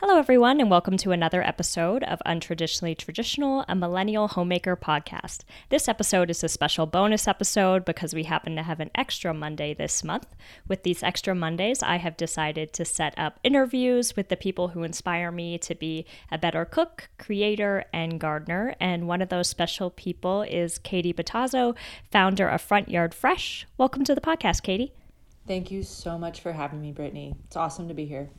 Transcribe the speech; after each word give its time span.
Hello, 0.00 0.16
everyone, 0.16 0.60
and 0.60 0.70
welcome 0.70 0.96
to 0.98 1.10
another 1.10 1.42
episode 1.42 2.04
of 2.04 2.22
Untraditionally 2.24 2.96
Traditional, 2.96 3.64
a 3.66 3.74
Millennial 3.74 4.28
Homemaker 4.28 4.76
podcast. 4.76 5.40
This 5.70 5.88
episode 5.88 6.30
is 6.30 6.44
a 6.44 6.48
special 6.48 6.86
bonus 6.86 7.26
episode 7.26 7.84
because 7.84 8.14
we 8.14 8.22
happen 8.22 8.54
to 8.54 8.62
have 8.62 8.78
an 8.78 8.92
extra 8.94 9.34
Monday 9.34 9.74
this 9.74 10.04
month. 10.04 10.36
With 10.68 10.84
these 10.84 11.02
extra 11.02 11.34
Mondays, 11.34 11.82
I 11.82 11.96
have 11.96 12.16
decided 12.16 12.72
to 12.74 12.84
set 12.84 13.12
up 13.18 13.40
interviews 13.42 14.14
with 14.14 14.28
the 14.28 14.36
people 14.36 14.68
who 14.68 14.84
inspire 14.84 15.32
me 15.32 15.58
to 15.58 15.74
be 15.74 16.06
a 16.30 16.38
better 16.38 16.64
cook, 16.64 17.08
creator, 17.18 17.84
and 17.92 18.20
gardener. 18.20 18.76
And 18.78 19.08
one 19.08 19.20
of 19.20 19.30
those 19.30 19.48
special 19.48 19.90
people 19.90 20.42
is 20.42 20.78
Katie 20.78 21.12
Battazzo, 21.12 21.74
founder 22.12 22.46
of 22.46 22.60
Front 22.60 22.88
Yard 22.88 23.14
Fresh. 23.14 23.66
Welcome 23.76 24.04
to 24.04 24.14
the 24.14 24.20
podcast, 24.20 24.62
Katie. 24.62 24.92
Thank 25.48 25.72
you 25.72 25.82
so 25.82 26.16
much 26.16 26.40
for 26.40 26.52
having 26.52 26.80
me, 26.80 26.92
Brittany. 26.92 27.34
It's 27.46 27.56
awesome 27.56 27.88
to 27.88 27.94
be 27.94 28.06
here. 28.06 28.30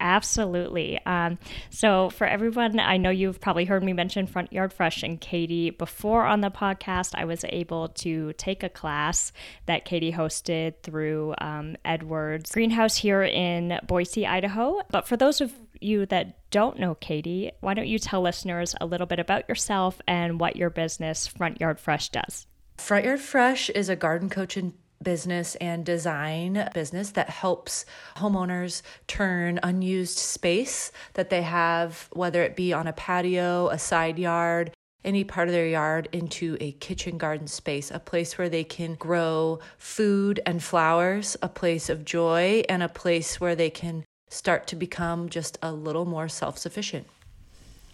Absolutely. 0.00 1.00
Um, 1.06 1.38
so, 1.70 2.10
for 2.10 2.26
everyone, 2.26 2.80
I 2.80 2.96
know 2.96 3.10
you've 3.10 3.40
probably 3.40 3.64
heard 3.64 3.82
me 3.82 3.92
mention 3.92 4.26
Front 4.26 4.52
Yard 4.52 4.72
Fresh 4.72 5.02
and 5.02 5.20
Katie 5.20 5.70
before 5.70 6.24
on 6.24 6.40
the 6.40 6.50
podcast. 6.50 7.12
I 7.14 7.24
was 7.24 7.44
able 7.48 7.88
to 7.88 8.32
take 8.34 8.62
a 8.62 8.68
class 8.68 9.32
that 9.66 9.84
Katie 9.84 10.12
hosted 10.12 10.74
through 10.82 11.34
um, 11.38 11.76
Edwards 11.84 12.52
Greenhouse 12.52 12.96
here 12.96 13.22
in 13.22 13.78
Boise, 13.86 14.26
Idaho. 14.26 14.80
But 14.90 15.06
for 15.06 15.16
those 15.16 15.40
of 15.40 15.52
you 15.80 16.06
that 16.06 16.50
don't 16.50 16.78
know 16.78 16.94
Katie, 16.96 17.52
why 17.60 17.74
don't 17.74 17.88
you 17.88 17.98
tell 17.98 18.20
listeners 18.20 18.74
a 18.80 18.86
little 18.86 19.06
bit 19.06 19.20
about 19.20 19.48
yourself 19.48 20.00
and 20.06 20.40
what 20.40 20.56
your 20.56 20.70
business, 20.70 21.26
Front 21.26 21.60
Yard 21.60 21.78
Fresh, 21.78 22.10
does? 22.10 22.46
Front 22.78 23.04
Yard 23.04 23.20
Fresh 23.20 23.70
is 23.70 23.88
a 23.88 23.96
garden 23.96 24.28
coach 24.28 24.56
and 24.56 24.74
business 25.04 25.54
and 25.56 25.84
design 25.84 26.68
business 26.74 27.10
that 27.12 27.30
helps 27.30 27.84
homeowners 28.16 28.82
turn 29.06 29.60
unused 29.62 30.18
space 30.18 30.90
that 31.12 31.30
they 31.30 31.42
have, 31.42 32.08
whether 32.12 32.42
it 32.42 32.56
be 32.56 32.72
on 32.72 32.86
a 32.86 32.92
patio, 32.92 33.68
a 33.68 33.78
side 33.78 34.18
yard, 34.18 34.72
any 35.04 35.22
part 35.22 35.48
of 35.48 35.52
their 35.52 35.66
yard 35.66 36.08
into 36.12 36.56
a 36.60 36.72
kitchen 36.72 37.18
garden 37.18 37.46
space, 37.46 37.90
a 37.90 37.98
place 37.98 38.38
where 38.38 38.48
they 38.48 38.64
can 38.64 38.94
grow 38.94 39.60
food 39.76 40.40
and 40.46 40.62
flowers, 40.62 41.36
a 41.42 41.48
place 41.48 41.88
of 41.90 42.04
joy, 42.04 42.62
and 42.68 42.82
a 42.82 42.88
place 42.88 43.40
where 43.40 43.54
they 43.54 43.70
can 43.70 44.04
start 44.30 44.66
to 44.66 44.76
become 44.76 45.28
just 45.28 45.58
a 45.62 45.72
little 45.72 46.06
more 46.06 46.28
self 46.28 46.58
sufficient. 46.58 47.06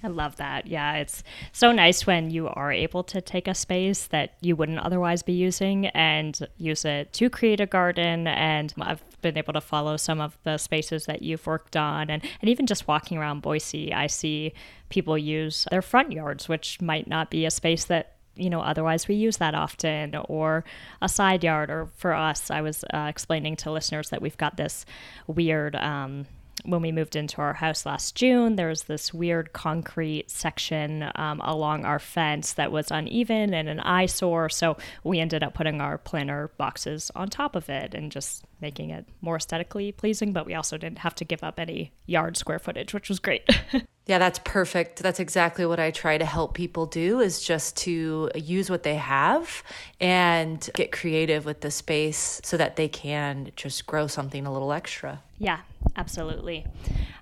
I 0.03 0.09
love 0.09 0.37
that. 0.37 0.67
Yeah, 0.67 0.95
it's 0.95 1.23
so 1.53 1.73
nice 1.73 2.07
when 2.07 2.31
you 2.31 2.49
are 2.49 2.73
able 2.73 3.03
to 3.05 3.21
take 3.21 3.47
a 3.47 3.55
space 3.55 4.07
that 4.07 4.35
you 4.41 4.57
wouldn't 4.57 4.79
otherwise 4.79 5.23
be 5.23 5.33
using 5.33 5.87
and 5.89 6.39
use 6.57 6.85
it 6.85 7.13
to 7.15 7.29
create 7.29 7.61
a 7.61 7.67
garden. 7.67 8.27
And 8.27 8.73
I've 8.81 9.03
been 9.21 9.37
able 9.37 9.53
to 9.53 9.61
follow 9.61 9.97
some 9.97 10.21
of 10.21 10.39
the 10.45 10.57
spaces 10.57 11.05
that 11.05 11.23
you've 11.23 11.47
worked 11.47 11.77
on. 11.77 12.09
And, 12.09 12.23
and 12.41 12.49
even 12.49 12.67
just 12.67 12.89
walking 12.89 13.19
around 13.19 13.43
Boise, 13.43 13.93
I 13.93 14.07
see 14.07 14.53
people 14.89 15.19
use 15.19 15.67
their 15.71 15.83
front 15.83 16.13
yards, 16.13 16.49
which 16.49 16.81
might 16.81 17.07
not 17.07 17.31
be 17.31 17.45
a 17.45 17.51
space 17.51 17.85
that 17.87 18.17
you 18.37 18.49
know 18.49 18.61
otherwise 18.61 19.09
we 19.09 19.17
use 19.17 19.39
that 19.39 19.57
often 19.57 20.15
or 20.29 20.65
a 21.03 21.09
side 21.09 21.43
yard 21.43 21.69
or 21.69 21.89
for 21.97 22.15
us 22.15 22.49
i 22.49 22.61
was 22.61 22.85
uh, 22.95 23.07
explaining 23.09 23.57
to 23.57 23.73
listeners 23.73 24.11
that 24.11 24.23
we've 24.23 24.37
got 24.37 24.57
this 24.57 24.87
weird 25.27 25.75
um, 25.75 26.27
when 26.65 26.83
we 26.83 26.93
moved 26.93 27.17
into 27.17 27.41
our 27.41 27.55
house 27.55 27.87
last 27.87 28.15
June, 28.15 28.57
there 28.57 28.69
was 28.69 28.85
this 28.85 29.13
weird 29.15 29.53
concrete 29.53 30.31
section 30.31 31.11
um, 31.15 31.41
along 31.43 31.85
our 31.85 31.99
fence 31.99 32.53
that 32.55 32.73
was 32.73 32.91
uneven 32.91 33.55
and 33.55 33.69
an 33.69 33.81
eyesore. 33.81 34.49
So 34.49 34.77
we 35.05 35.21
ended 35.21 35.43
up 35.43 35.55
putting 35.55 35.81
our 35.81 35.99
planter 35.99 36.51
boxes 36.57 37.11
on 37.15 37.29
top 37.29 37.57
of 37.57 37.69
it 37.69 37.95
and 37.95 38.13
just 38.13 38.45
making 38.61 38.91
it 38.91 39.07
more 39.21 39.37
aesthetically 39.37 39.93
pleasing. 39.93 40.33
But 40.33 40.47
we 40.47 40.55
also 40.55 40.77
didn't 40.77 40.99
have 40.99 41.15
to 41.17 41.25
give 41.25 41.43
up 41.43 41.59
any 41.59 41.93
yard 42.07 42.37
square 42.37 42.59
footage, 42.59 42.95
which 42.95 43.09
was 43.09 43.19
great. 43.19 43.49
Yeah, 44.11 44.19
that's 44.19 44.41
perfect. 44.41 45.05
That's 45.05 45.21
exactly 45.21 45.65
what 45.65 45.79
I 45.79 45.93
try 45.93 46.19
to 46.19 46.25
help 46.25 46.55
people 46.55 46.85
do 46.85 47.21
is 47.21 47.45
just 47.45 47.77
to 47.79 48.29
use 48.35 48.69
what 48.69 48.83
they 48.83 48.97
have 48.97 49.63
and 50.01 50.69
get 50.75 50.91
creative 50.91 51.45
with 51.45 51.61
the 51.61 51.71
space 51.71 52.41
so 52.43 52.57
that 52.57 52.75
they 52.75 52.89
can 52.89 53.53
just 53.55 53.87
grow 53.87 54.09
something 54.09 54.47
a 54.47 54.53
little 54.53 54.73
extra. 54.73 55.23
Yeah, 55.39 55.61
absolutely. 55.95 56.67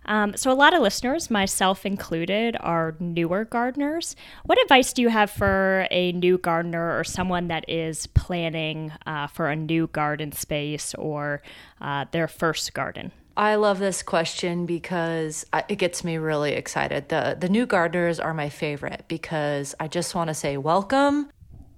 Um, 0.08 0.36
so, 0.36 0.50
a 0.50 0.54
lot 0.54 0.74
of 0.74 0.80
listeners, 0.80 1.30
myself 1.30 1.84
included, 1.84 2.56
are 2.60 2.96
newer 2.98 3.44
gardeners. 3.44 4.16
What 4.46 4.60
advice 4.62 4.92
do 4.94 5.02
you 5.02 5.10
have 5.10 5.30
for 5.30 5.86
a 5.90 6.12
new 6.12 6.38
gardener 6.38 6.98
or 6.98 7.04
someone 7.04 7.48
that 7.48 7.68
is 7.68 8.06
planning 8.08 8.90
uh, 9.06 9.26
for 9.26 9.48
a 9.48 9.54
new 9.54 9.86
garden 9.88 10.32
space 10.32 10.94
or 10.94 11.42
uh, 11.82 12.06
their 12.10 12.26
first 12.26 12.72
garden? 12.72 13.12
I 13.36 13.54
love 13.54 13.78
this 13.78 14.02
question 14.02 14.66
because 14.66 15.46
it 15.68 15.76
gets 15.76 16.02
me 16.02 16.16
really 16.16 16.54
excited. 16.54 17.10
The 17.10 17.36
the 17.38 17.48
new 17.48 17.66
gardeners 17.66 18.18
are 18.18 18.34
my 18.34 18.48
favorite 18.48 19.04
because 19.06 19.76
I 19.78 19.86
just 19.86 20.14
want 20.14 20.28
to 20.28 20.34
say 20.34 20.56
welcome. 20.56 21.30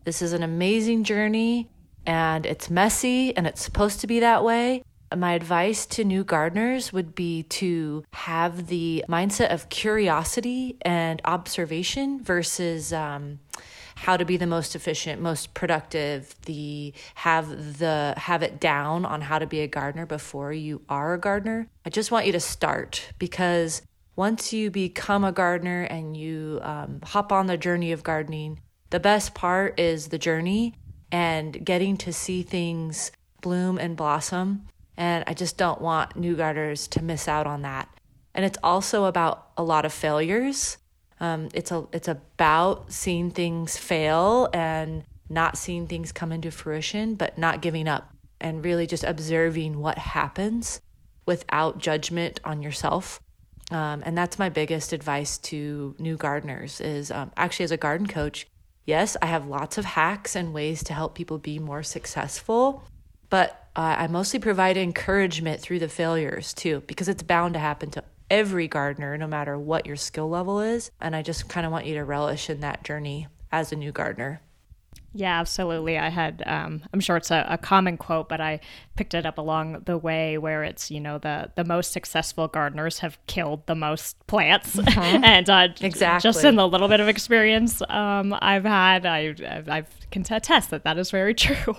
This 0.04 0.22
is 0.22 0.32
an 0.32 0.42
amazing 0.42 1.04
journey 1.04 1.68
and 2.06 2.46
it's 2.46 2.70
messy 2.70 3.36
and 3.36 3.46
it's 3.46 3.62
supposed 3.62 4.00
to 4.00 4.06
be 4.06 4.20
that 4.20 4.42
way. 4.42 4.82
My 5.16 5.32
advice 5.32 5.86
to 5.86 6.04
new 6.04 6.22
gardeners 6.22 6.92
would 6.92 7.16
be 7.16 7.42
to 7.44 8.04
have 8.12 8.68
the 8.68 9.04
mindset 9.08 9.52
of 9.52 9.68
curiosity 9.68 10.76
and 10.82 11.20
observation 11.24 12.22
versus 12.22 12.92
um, 12.92 13.40
how 13.96 14.16
to 14.16 14.24
be 14.24 14.36
the 14.36 14.46
most 14.46 14.76
efficient, 14.76 15.20
most 15.20 15.52
productive, 15.52 16.34
the 16.46 16.94
have 17.16 17.78
the 17.78 18.14
have 18.16 18.42
it 18.44 18.60
down 18.60 19.04
on 19.04 19.20
how 19.20 19.40
to 19.40 19.46
be 19.46 19.60
a 19.60 19.66
gardener 19.66 20.06
before 20.06 20.52
you 20.52 20.80
are 20.88 21.12
a 21.14 21.18
gardener. 21.18 21.66
I 21.84 21.90
just 21.90 22.12
want 22.12 22.26
you 22.26 22.32
to 22.32 22.40
start 22.40 23.12
because 23.18 23.82
once 24.14 24.52
you 24.52 24.70
become 24.70 25.24
a 25.24 25.32
gardener 25.32 25.82
and 25.82 26.16
you 26.16 26.60
um, 26.62 27.00
hop 27.02 27.32
on 27.32 27.46
the 27.46 27.56
journey 27.56 27.90
of 27.90 28.04
gardening, 28.04 28.60
the 28.90 29.00
best 29.00 29.34
part 29.34 29.78
is 29.78 30.08
the 30.08 30.18
journey 30.18 30.74
and 31.10 31.64
getting 31.64 31.96
to 31.96 32.12
see 32.12 32.42
things 32.42 33.10
bloom 33.40 33.76
and 33.76 33.96
blossom. 33.96 34.66
And 35.00 35.24
I 35.26 35.34
just 35.34 35.56
don't 35.56 35.80
want 35.80 36.14
new 36.14 36.36
gardeners 36.36 36.86
to 36.88 37.02
miss 37.02 37.26
out 37.26 37.46
on 37.46 37.62
that. 37.62 37.88
And 38.34 38.44
it's 38.44 38.58
also 38.62 39.06
about 39.06 39.48
a 39.56 39.64
lot 39.64 39.84
of 39.84 39.92
failures 39.92 40.76
um, 41.20 41.50
it's 41.52 41.70
a 41.70 41.86
it's 41.92 42.08
about 42.08 42.90
seeing 42.90 43.30
things 43.30 43.76
fail 43.76 44.48
and 44.54 45.04
not 45.28 45.58
seeing 45.58 45.86
things 45.86 46.12
come 46.12 46.32
into 46.32 46.50
fruition, 46.50 47.14
but 47.14 47.38
not 47.38 47.60
giving 47.60 47.86
up 47.86 48.12
and 48.40 48.64
really 48.64 48.86
just 48.86 49.04
observing 49.04 49.78
what 49.78 49.98
happens 49.98 50.80
without 51.26 51.78
judgment 51.78 52.40
on 52.42 52.62
yourself. 52.62 53.20
Um, 53.70 54.02
and 54.04 54.18
that's 54.18 54.38
my 54.38 54.48
biggest 54.48 54.92
advice 54.92 55.38
to 55.38 55.94
new 55.98 56.16
gardeners 56.16 56.80
is 56.80 57.10
um, 57.10 57.30
actually 57.36 57.64
as 57.64 57.70
a 57.70 57.76
garden 57.76 58.08
coach 58.08 58.48
yes 58.84 59.16
i 59.22 59.26
have 59.26 59.46
lots 59.46 59.78
of 59.78 59.84
hacks 59.84 60.34
and 60.34 60.52
ways 60.52 60.82
to 60.82 60.92
help 60.92 61.14
people 61.14 61.38
be 61.38 61.60
more 61.60 61.84
successful 61.84 62.82
but 63.30 63.68
uh, 63.76 63.96
i 63.98 64.06
mostly 64.06 64.38
provide 64.38 64.76
encouragement 64.76 65.60
through 65.60 65.78
the 65.78 65.88
failures 65.88 66.52
too 66.52 66.82
because 66.86 67.08
it's 67.08 67.22
bound 67.22 67.54
to 67.54 67.60
happen 67.60 67.90
to 67.90 68.02
every 68.30 68.68
gardener, 68.68 69.18
no 69.18 69.26
matter 69.26 69.58
what 69.58 69.84
your 69.84 69.96
skill 69.96 70.30
level 70.30 70.60
is. 70.60 70.90
And 71.00 71.14
I 71.14 71.22
just 71.22 71.48
kind 71.48 71.66
of 71.66 71.72
want 71.72 71.86
you 71.86 71.94
to 71.94 72.04
relish 72.04 72.48
in 72.48 72.60
that 72.60 72.84
journey 72.84 73.26
as 73.50 73.72
a 73.72 73.76
new 73.76 73.92
gardener. 73.92 74.40
Yeah, 75.12 75.40
absolutely. 75.40 75.98
I 75.98 76.08
had, 76.08 76.44
um, 76.46 76.82
I'm 76.94 77.00
sure 77.00 77.16
it's 77.16 77.32
a, 77.32 77.44
a, 77.48 77.58
common 77.58 77.96
quote, 77.96 78.28
but 78.28 78.40
I 78.40 78.60
picked 78.94 79.12
it 79.12 79.26
up 79.26 79.38
along 79.38 79.82
the 79.86 79.98
way 79.98 80.38
where 80.38 80.62
it's, 80.62 80.88
you 80.88 81.00
know, 81.00 81.18
the, 81.18 81.50
the 81.56 81.64
most 81.64 81.90
successful 81.90 82.46
gardeners 82.46 83.00
have 83.00 83.18
killed 83.26 83.66
the 83.66 83.74
most 83.74 84.24
plants. 84.28 84.76
Mm-hmm. 84.76 85.24
and 85.24 85.50
uh, 85.50 85.68
exactly. 85.80 86.28
just 86.28 86.44
in 86.44 86.54
the 86.54 86.68
little 86.68 86.86
bit 86.86 87.00
of 87.00 87.08
experience 87.08 87.82
um, 87.88 88.36
I've 88.40 88.64
had, 88.64 89.04
I—I've 89.04 89.88
can 90.12 90.24
attest 90.30 90.70
that 90.70 90.84
that 90.84 90.96
is 90.96 91.10
very 91.10 91.34
true. 91.46 91.74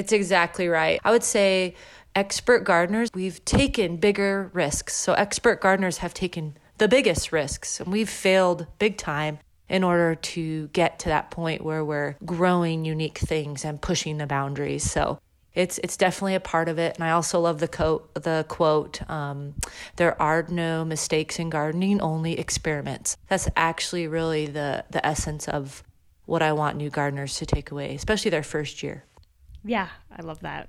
It's 0.00 0.12
exactly 0.12 0.66
right. 0.66 0.98
I 1.04 1.10
would 1.10 1.22
say 1.22 1.74
expert 2.14 2.64
gardeners, 2.64 3.10
we've 3.14 3.44
taken 3.44 3.98
bigger 3.98 4.50
risks. 4.54 4.96
So, 4.96 5.12
expert 5.12 5.60
gardeners 5.60 5.98
have 5.98 6.14
taken 6.14 6.56
the 6.78 6.88
biggest 6.88 7.32
risks, 7.32 7.78
and 7.80 7.92
we've 7.92 8.08
failed 8.08 8.66
big 8.78 8.96
time 8.96 9.38
in 9.68 9.84
order 9.84 10.14
to 10.14 10.68
get 10.68 10.98
to 11.00 11.10
that 11.10 11.30
point 11.30 11.62
where 11.62 11.84
we're 11.84 12.16
growing 12.24 12.84
unique 12.84 13.18
things 13.18 13.64
and 13.64 13.80
pushing 13.80 14.16
the 14.16 14.26
boundaries. 14.26 14.90
So, 14.90 15.18
it's 15.52 15.76
it's 15.84 15.98
definitely 15.98 16.36
a 16.36 16.40
part 16.40 16.70
of 16.70 16.78
it. 16.78 16.94
And 16.94 17.04
I 17.04 17.10
also 17.10 17.38
love 17.40 17.60
the 17.60 17.68
quote 17.68 18.14
the 18.14 18.46
quote 18.48 19.08
um, 19.10 19.54
there 19.96 20.20
are 20.20 20.46
no 20.48 20.82
mistakes 20.82 21.38
in 21.38 21.50
gardening, 21.50 22.00
only 22.00 22.38
experiments. 22.38 23.18
That's 23.28 23.48
actually 23.54 24.06
really 24.06 24.46
the 24.46 24.84
the 24.90 25.04
essence 25.04 25.46
of 25.46 25.82
what 26.24 26.40
I 26.40 26.52
want 26.52 26.76
new 26.78 26.88
gardeners 26.88 27.36
to 27.38 27.46
take 27.46 27.70
away, 27.70 27.94
especially 27.94 28.30
their 28.30 28.44
first 28.44 28.82
year. 28.82 29.04
Yeah, 29.64 29.88
I 30.16 30.22
love 30.22 30.40
that. 30.40 30.68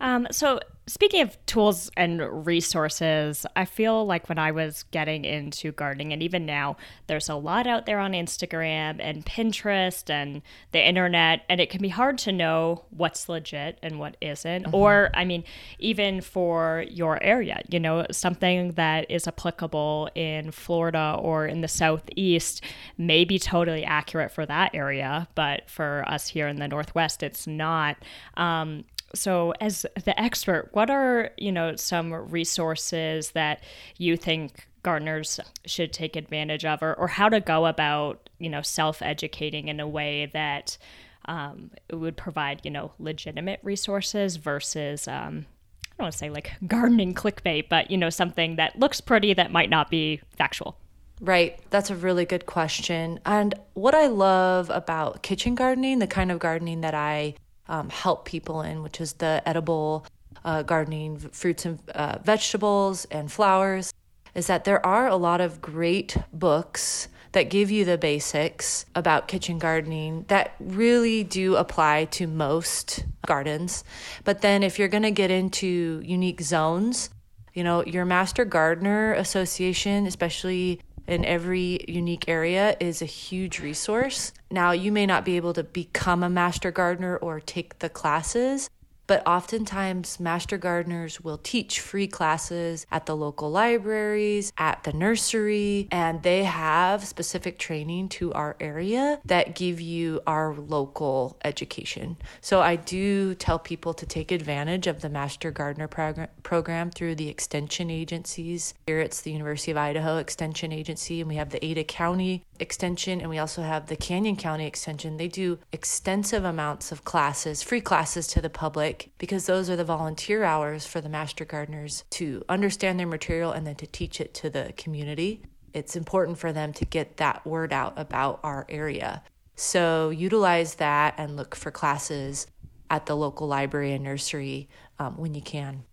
Um, 0.00 0.26
so 0.30 0.60
Speaking 0.88 1.22
of 1.22 1.36
tools 1.46 1.90
and 1.96 2.46
resources, 2.46 3.44
I 3.56 3.64
feel 3.64 4.06
like 4.06 4.28
when 4.28 4.38
I 4.38 4.52
was 4.52 4.84
getting 4.92 5.24
into 5.24 5.72
gardening, 5.72 6.12
and 6.12 6.22
even 6.22 6.46
now, 6.46 6.76
there's 7.08 7.28
a 7.28 7.34
lot 7.34 7.66
out 7.66 7.86
there 7.86 7.98
on 7.98 8.12
Instagram 8.12 8.98
and 9.00 9.26
Pinterest 9.26 10.08
and 10.08 10.42
the 10.70 10.86
internet, 10.86 11.44
and 11.48 11.60
it 11.60 11.70
can 11.70 11.82
be 11.82 11.88
hard 11.88 12.18
to 12.18 12.30
know 12.30 12.84
what's 12.90 13.28
legit 13.28 13.80
and 13.82 13.98
what 13.98 14.16
isn't. 14.20 14.66
Mm-hmm. 14.66 14.74
Or, 14.76 15.10
I 15.12 15.24
mean, 15.24 15.42
even 15.80 16.20
for 16.20 16.84
your 16.88 17.20
area, 17.20 17.62
you 17.68 17.80
know, 17.80 18.06
something 18.12 18.72
that 18.72 19.10
is 19.10 19.26
applicable 19.26 20.10
in 20.14 20.52
Florida 20.52 21.16
or 21.18 21.46
in 21.46 21.62
the 21.62 21.68
Southeast 21.68 22.62
may 22.96 23.24
be 23.24 23.40
totally 23.40 23.84
accurate 23.84 24.30
for 24.30 24.46
that 24.46 24.72
area, 24.72 25.26
but 25.34 25.68
for 25.68 26.04
us 26.06 26.28
here 26.28 26.46
in 26.46 26.60
the 26.60 26.68
Northwest, 26.68 27.24
it's 27.24 27.48
not. 27.48 27.96
Um, 28.36 28.84
so 29.16 29.52
as 29.60 29.86
the 30.04 30.18
expert 30.20 30.68
what 30.72 30.90
are 30.90 31.30
you 31.36 31.52
know 31.52 31.74
some 31.76 32.12
resources 32.12 33.32
that 33.32 33.62
you 33.98 34.16
think 34.16 34.68
gardeners 34.82 35.40
should 35.64 35.92
take 35.92 36.14
advantage 36.14 36.64
of 36.64 36.82
or, 36.82 36.94
or 36.94 37.08
how 37.08 37.28
to 37.28 37.40
go 37.40 37.66
about 37.66 38.30
you 38.38 38.48
know 38.48 38.62
self-educating 38.62 39.68
in 39.68 39.80
a 39.80 39.88
way 39.88 40.30
that 40.32 40.78
um, 41.26 41.70
would 41.92 42.16
provide 42.16 42.60
you 42.64 42.70
know 42.70 42.92
legitimate 42.98 43.60
resources 43.62 44.36
versus 44.36 45.08
um, 45.08 45.46
i 45.84 45.94
don't 45.98 46.04
want 46.04 46.12
to 46.12 46.18
say 46.18 46.30
like 46.30 46.52
gardening 46.66 47.14
clickbait 47.14 47.68
but 47.68 47.90
you 47.90 47.96
know 47.96 48.10
something 48.10 48.56
that 48.56 48.78
looks 48.78 49.00
pretty 49.00 49.34
that 49.34 49.50
might 49.50 49.70
not 49.70 49.90
be 49.90 50.20
factual 50.36 50.78
Right. 51.20 51.58
That's 51.70 51.90
a 51.90 51.96
really 51.96 52.26
good 52.26 52.46
question. 52.46 53.20
And 53.24 53.54
what 53.74 53.94
I 53.94 54.06
love 54.06 54.68
about 54.68 55.22
kitchen 55.22 55.54
gardening, 55.54 55.98
the 55.98 56.06
kind 56.06 56.30
of 56.30 56.38
gardening 56.38 56.82
that 56.82 56.94
I 56.94 57.36
um, 57.68 57.88
help 57.88 58.24
people 58.24 58.62
in, 58.62 58.82
which 58.82 59.00
is 59.00 59.14
the 59.14 59.42
edible 59.46 60.06
uh, 60.44 60.62
gardening, 60.62 61.18
fruits 61.18 61.64
and 61.66 61.78
uh, 61.90 62.18
vegetables 62.22 63.04
and 63.10 63.30
flowers, 63.30 63.92
is 64.34 64.46
that 64.46 64.64
there 64.64 64.84
are 64.84 65.08
a 65.08 65.16
lot 65.16 65.40
of 65.40 65.60
great 65.60 66.16
books 66.32 67.08
that 67.32 67.50
give 67.50 67.70
you 67.70 67.84
the 67.84 67.98
basics 67.98 68.86
about 68.94 69.28
kitchen 69.28 69.58
gardening 69.58 70.24
that 70.28 70.54
really 70.58 71.22
do 71.22 71.56
apply 71.56 72.06
to 72.06 72.26
most 72.26 73.04
gardens. 73.26 73.84
But 74.24 74.40
then 74.40 74.62
if 74.62 74.78
you're 74.78 74.88
going 74.88 75.02
to 75.02 75.10
get 75.10 75.30
into 75.30 76.00
unique 76.04 76.40
zones, 76.40 77.10
you 77.52 77.64
know, 77.64 77.84
your 77.84 78.04
Master 78.04 78.44
Gardener 78.44 79.14
Association, 79.14 80.06
especially 80.06 80.80
in 81.06 81.24
every 81.24 81.84
unique 81.88 82.28
area 82.28 82.76
is 82.80 83.02
a 83.02 83.06
huge 83.06 83.60
resource. 83.60 84.32
Now, 84.50 84.72
you 84.72 84.92
may 84.92 85.06
not 85.06 85.24
be 85.24 85.36
able 85.36 85.52
to 85.54 85.64
become 85.64 86.22
a 86.22 86.30
master 86.30 86.70
gardener 86.70 87.16
or 87.16 87.40
take 87.40 87.78
the 87.78 87.88
classes, 87.88 88.70
but 89.06 89.26
oftentimes 89.26 90.18
master 90.20 90.58
gardeners 90.58 91.20
will 91.20 91.38
teach 91.38 91.80
free 91.80 92.06
classes 92.06 92.86
at 92.90 93.06
the 93.06 93.16
local 93.16 93.50
libraries, 93.50 94.52
at 94.58 94.82
the 94.84 94.92
nursery, 94.92 95.88
and 95.90 96.22
they 96.22 96.44
have 96.44 97.04
specific 97.04 97.58
training 97.58 98.08
to 98.08 98.32
our 98.32 98.56
area 98.60 99.20
that 99.24 99.54
give 99.54 99.80
you 99.80 100.20
our 100.26 100.54
local 100.54 101.36
education. 101.44 102.16
So 102.40 102.60
I 102.60 102.76
do 102.76 103.34
tell 103.34 103.58
people 103.58 103.94
to 103.94 104.06
take 104.06 104.32
advantage 104.32 104.86
of 104.86 105.00
the 105.00 105.08
master 105.08 105.50
gardener 105.50 105.88
prog- 105.88 106.28
program 106.42 106.90
through 106.90 107.14
the 107.16 107.28
extension 107.28 107.90
agencies. 107.90 108.74
Here 108.86 109.00
it's 109.00 109.20
the 109.20 109.32
University 109.32 109.70
of 109.70 109.76
Idaho 109.76 110.18
Extension 110.18 110.72
Agency, 110.72 111.20
and 111.20 111.28
we 111.28 111.36
have 111.36 111.50
the 111.50 111.64
Ada 111.64 111.84
County 111.84 112.44
Extension, 112.58 113.20
and 113.20 113.30
we 113.30 113.38
also 113.38 113.62
have 113.62 113.86
the 113.86 113.96
Canyon 113.96 114.36
County 114.36 114.66
Extension. 114.66 115.16
They 115.16 115.28
do 115.28 115.58
extensive 115.72 116.44
amounts 116.44 116.92
of 116.92 117.04
classes, 117.04 117.62
free 117.62 117.80
classes 117.80 118.26
to 118.28 118.40
the 118.40 118.50
public, 118.50 118.95
because 119.18 119.46
those 119.46 119.70
are 119.70 119.76
the 119.76 119.84
volunteer 119.84 120.44
hours 120.44 120.86
for 120.86 121.00
the 121.00 121.08
master 121.08 121.44
gardeners 121.44 122.04
to 122.10 122.44
understand 122.48 122.98
their 122.98 123.06
material 123.06 123.52
and 123.52 123.66
then 123.66 123.76
to 123.76 123.86
teach 123.86 124.20
it 124.20 124.34
to 124.34 124.50
the 124.50 124.72
community. 124.76 125.42
It's 125.72 125.96
important 125.96 126.38
for 126.38 126.52
them 126.52 126.72
to 126.74 126.84
get 126.84 127.18
that 127.18 127.46
word 127.46 127.72
out 127.72 127.94
about 127.96 128.40
our 128.42 128.66
area. 128.68 129.22
So 129.54 130.10
utilize 130.10 130.76
that 130.76 131.14
and 131.18 131.36
look 131.36 131.54
for 131.54 131.70
classes 131.70 132.46
at 132.90 133.06
the 133.06 133.16
local 133.16 133.46
library 133.46 133.92
and 133.92 134.04
nursery 134.04 134.68
um, 134.98 135.16
when 135.16 135.34
you 135.34 135.42
can. 135.42 135.84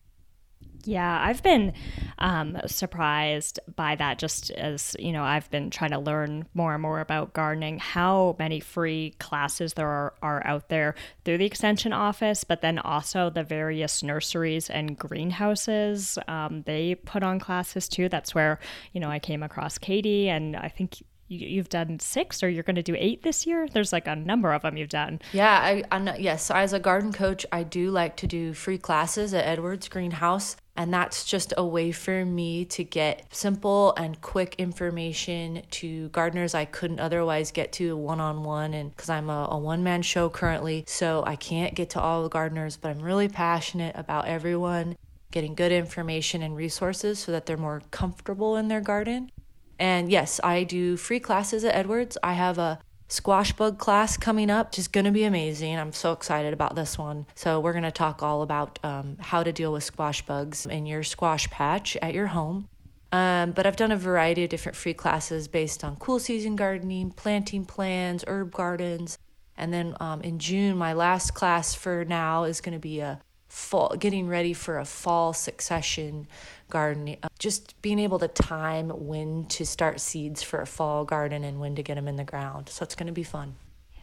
Yeah, 0.85 1.19
I've 1.21 1.41
been 1.41 1.73
um, 2.19 2.57
surprised 2.65 3.59
by 3.75 3.95
that 3.95 4.19
just 4.19 4.51
as, 4.51 4.95
you 4.99 5.11
know, 5.11 5.23
I've 5.23 5.49
been 5.49 5.69
trying 5.69 5.91
to 5.91 5.99
learn 5.99 6.45
more 6.53 6.73
and 6.73 6.81
more 6.81 6.99
about 6.99 7.33
gardening, 7.33 7.79
how 7.79 8.35
many 8.37 8.59
free 8.59 9.15
classes 9.19 9.73
there 9.73 9.87
are, 9.87 10.13
are 10.21 10.45
out 10.45 10.69
there 10.69 10.95
through 11.23 11.37
the 11.37 11.45
Extension 11.45 11.93
office, 11.93 12.43
but 12.43 12.61
then 12.61 12.79
also 12.79 13.29
the 13.29 13.43
various 13.43 14.03
nurseries 14.03 14.69
and 14.69 14.97
greenhouses. 14.97 16.17
Um, 16.27 16.63
they 16.65 16.95
put 16.95 17.23
on 17.23 17.39
classes 17.39 17.87
too. 17.87 18.09
That's 18.09 18.35
where, 18.35 18.59
you 18.91 18.99
know, 18.99 19.09
I 19.09 19.19
came 19.19 19.43
across 19.43 19.77
Katie, 19.77 20.29
and 20.29 20.55
I 20.55 20.69
think 20.69 21.01
you've 21.29 21.69
done 21.69 21.99
six 21.99 22.43
or 22.43 22.49
you're 22.49 22.63
going 22.63 22.75
to 22.75 22.83
do 22.83 22.95
eight 22.97 23.23
this 23.23 23.47
year 23.47 23.67
there's 23.73 23.93
like 23.93 24.07
a 24.07 24.15
number 24.15 24.53
of 24.53 24.61
them 24.61 24.77
you've 24.77 24.89
done 24.89 25.19
yeah 25.31 25.81
I, 25.89 25.97
not, 25.97 26.19
yes 26.19 26.51
as 26.51 26.73
a 26.73 26.79
garden 26.79 27.11
coach 27.11 27.45
i 27.51 27.63
do 27.63 27.89
like 27.89 28.15
to 28.17 28.27
do 28.27 28.53
free 28.53 28.77
classes 28.77 29.33
at 29.33 29.45
edwards 29.45 29.87
greenhouse 29.87 30.57
and 30.75 30.91
that's 30.91 31.23
just 31.23 31.53
a 31.55 31.65
way 31.65 31.91
for 31.91 32.25
me 32.25 32.65
to 32.65 32.83
get 32.83 33.27
simple 33.33 33.93
and 33.95 34.19
quick 34.21 34.55
information 34.57 35.61
to 35.69 36.09
gardeners 36.09 36.55
I 36.55 36.65
couldn't 36.65 36.99
otherwise 36.99 37.51
get 37.51 37.71
to 37.73 37.95
one 37.95 38.19
on 38.19 38.43
one. 38.43 38.73
And 38.73 38.89
because 38.89 39.09
I'm 39.09 39.29
a, 39.29 39.47
a 39.51 39.57
one 39.57 39.83
man 39.83 40.01
show 40.01 40.29
currently, 40.29 40.83
so 40.87 41.23
I 41.27 41.35
can't 41.35 41.75
get 41.75 41.91
to 41.91 42.01
all 42.01 42.23
the 42.23 42.29
gardeners, 42.29 42.75
but 42.75 42.89
I'm 42.89 43.01
really 43.01 43.27
passionate 43.29 43.95
about 43.95 44.27
everyone 44.27 44.95
getting 45.29 45.53
good 45.53 45.71
information 45.71 46.41
and 46.41 46.55
resources 46.55 47.19
so 47.19 47.31
that 47.31 47.45
they're 47.45 47.57
more 47.57 47.81
comfortable 47.91 48.55
in 48.55 48.67
their 48.67 48.81
garden. 48.81 49.31
And 49.79 50.11
yes, 50.11 50.39
I 50.43 50.63
do 50.63 50.97
free 50.97 51.19
classes 51.19 51.63
at 51.63 51.75
Edwards. 51.75 52.17
I 52.23 52.33
have 52.33 52.57
a 52.57 52.79
squash 53.13 53.53
bug 53.53 53.77
class 53.77 54.17
coming 54.17 54.49
up, 54.49 54.71
which 54.71 54.79
is 54.79 54.87
going 54.87 55.05
to 55.05 55.11
be 55.11 55.23
amazing. 55.23 55.77
I'm 55.77 55.93
so 55.93 56.11
excited 56.11 56.51
about 56.51 56.75
this 56.75 56.97
one. 56.97 57.25
So, 57.35 57.59
we're 57.59 57.73
going 57.73 57.83
to 57.83 57.91
talk 57.91 58.23
all 58.23 58.41
about 58.41 58.79
um, 58.83 59.17
how 59.19 59.43
to 59.43 59.51
deal 59.51 59.71
with 59.71 59.83
squash 59.83 60.25
bugs 60.25 60.65
in 60.65 60.85
your 60.85 61.03
squash 61.03 61.49
patch 61.49 61.95
at 62.01 62.13
your 62.13 62.27
home. 62.27 62.67
Um, 63.11 63.51
but 63.51 63.67
I've 63.67 63.75
done 63.75 63.91
a 63.91 63.97
variety 63.97 64.43
of 64.43 64.49
different 64.49 64.75
free 64.75 64.95
classes 64.95 65.47
based 65.47 65.83
on 65.83 65.97
cool 65.97 66.17
season 66.17 66.55
gardening, 66.55 67.11
planting 67.11 67.63
plans, 67.63 68.23
herb 68.27 68.51
gardens. 68.51 69.19
And 69.55 69.71
then 69.71 69.95
um, 69.99 70.21
in 70.21 70.39
June, 70.39 70.75
my 70.75 70.93
last 70.93 71.35
class 71.35 71.75
for 71.75 72.05
now 72.05 72.45
is 72.45 72.59
going 72.59 72.73
to 72.73 72.79
be 72.79 73.01
a 73.01 73.21
fall, 73.53 73.95
getting 73.99 74.27
ready 74.27 74.51
for 74.51 74.79
a 74.79 74.85
fall 74.85 75.31
succession 75.31 76.27
gardening. 76.69 77.17
Uh, 77.21 77.27
just 77.37 77.79
being 77.83 77.99
able 77.99 78.17
to 78.17 78.27
time 78.27 78.89
when 78.89 79.45
to 79.45 79.63
start 79.63 79.99
seeds 79.99 80.41
for 80.41 80.59
a 80.59 80.65
fall 80.65 81.05
garden 81.05 81.43
and 81.43 81.59
when 81.59 81.75
to 81.75 81.83
get 81.83 81.95
them 81.95 82.07
in 82.07 82.15
the 82.15 82.23
ground. 82.23 82.67
So 82.67 82.83
it's 82.83 82.95
going 82.95 83.07
to 83.07 83.13
be 83.13 83.23
fun. 83.23 83.55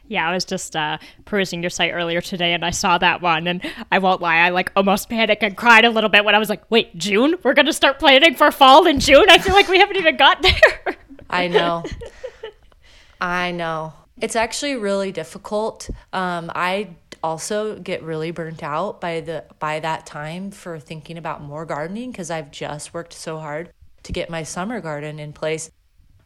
Yeah, 0.06 0.28
I 0.28 0.32
was 0.32 0.44
just 0.44 0.76
uh, 0.76 0.98
perusing 1.24 1.62
your 1.62 1.70
site 1.70 1.92
earlier 1.92 2.20
today 2.20 2.52
and 2.52 2.64
I 2.64 2.70
saw 2.70 2.96
that 2.98 3.22
one. 3.22 3.48
And 3.48 3.60
I 3.90 3.98
won't 3.98 4.20
lie, 4.20 4.36
I 4.36 4.50
like 4.50 4.70
almost 4.76 5.08
panicked 5.08 5.42
and 5.42 5.56
cried 5.56 5.84
a 5.84 5.90
little 5.90 6.10
bit 6.10 6.24
when 6.24 6.36
I 6.36 6.38
was 6.38 6.48
like, 6.48 6.62
wait, 6.70 6.96
June? 6.96 7.34
We're 7.42 7.54
going 7.54 7.66
to 7.66 7.72
start 7.72 7.98
planning 7.98 8.36
for 8.36 8.52
fall 8.52 8.86
in 8.86 9.00
June? 9.00 9.28
I 9.28 9.38
feel 9.38 9.54
like 9.54 9.68
we 9.68 9.78
haven't 9.78 9.96
even 9.96 10.16
got 10.16 10.42
there. 10.42 10.96
I 11.30 11.48
know. 11.48 11.84
I 13.20 13.50
know. 13.50 13.94
It's 14.20 14.36
actually 14.36 14.76
really 14.76 15.10
difficult. 15.10 15.90
Um, 16.12 16.52
I 16.54 16.90
also 17.22 17.78
get 17.78 18.02
really 18.02 18.30
burnt 18.30 18.62
out 18.62 19.00
by 19.00 19.20
the 19.20 19.44
by 19.58 19.80
that 19.80 20.06
time 20.06 20.50
for 20.50 20.78
thinking 20.78 21.18
about 21.18 21.42
more 21.42 21.64
gardening 21.64 22.10
because 22.10 22.30
I've 22.30 22.50
just 22.50 22.94
worked 22.94 23.12
so 23.12 23.38
hard 23.38 23.70
to 24.04 24.12
get 24.12 24.30
my 24.30 24.42
summer 24.42 24.80
garden 24.80 25.18
in 25.18 25.32
place. 25.32 25.70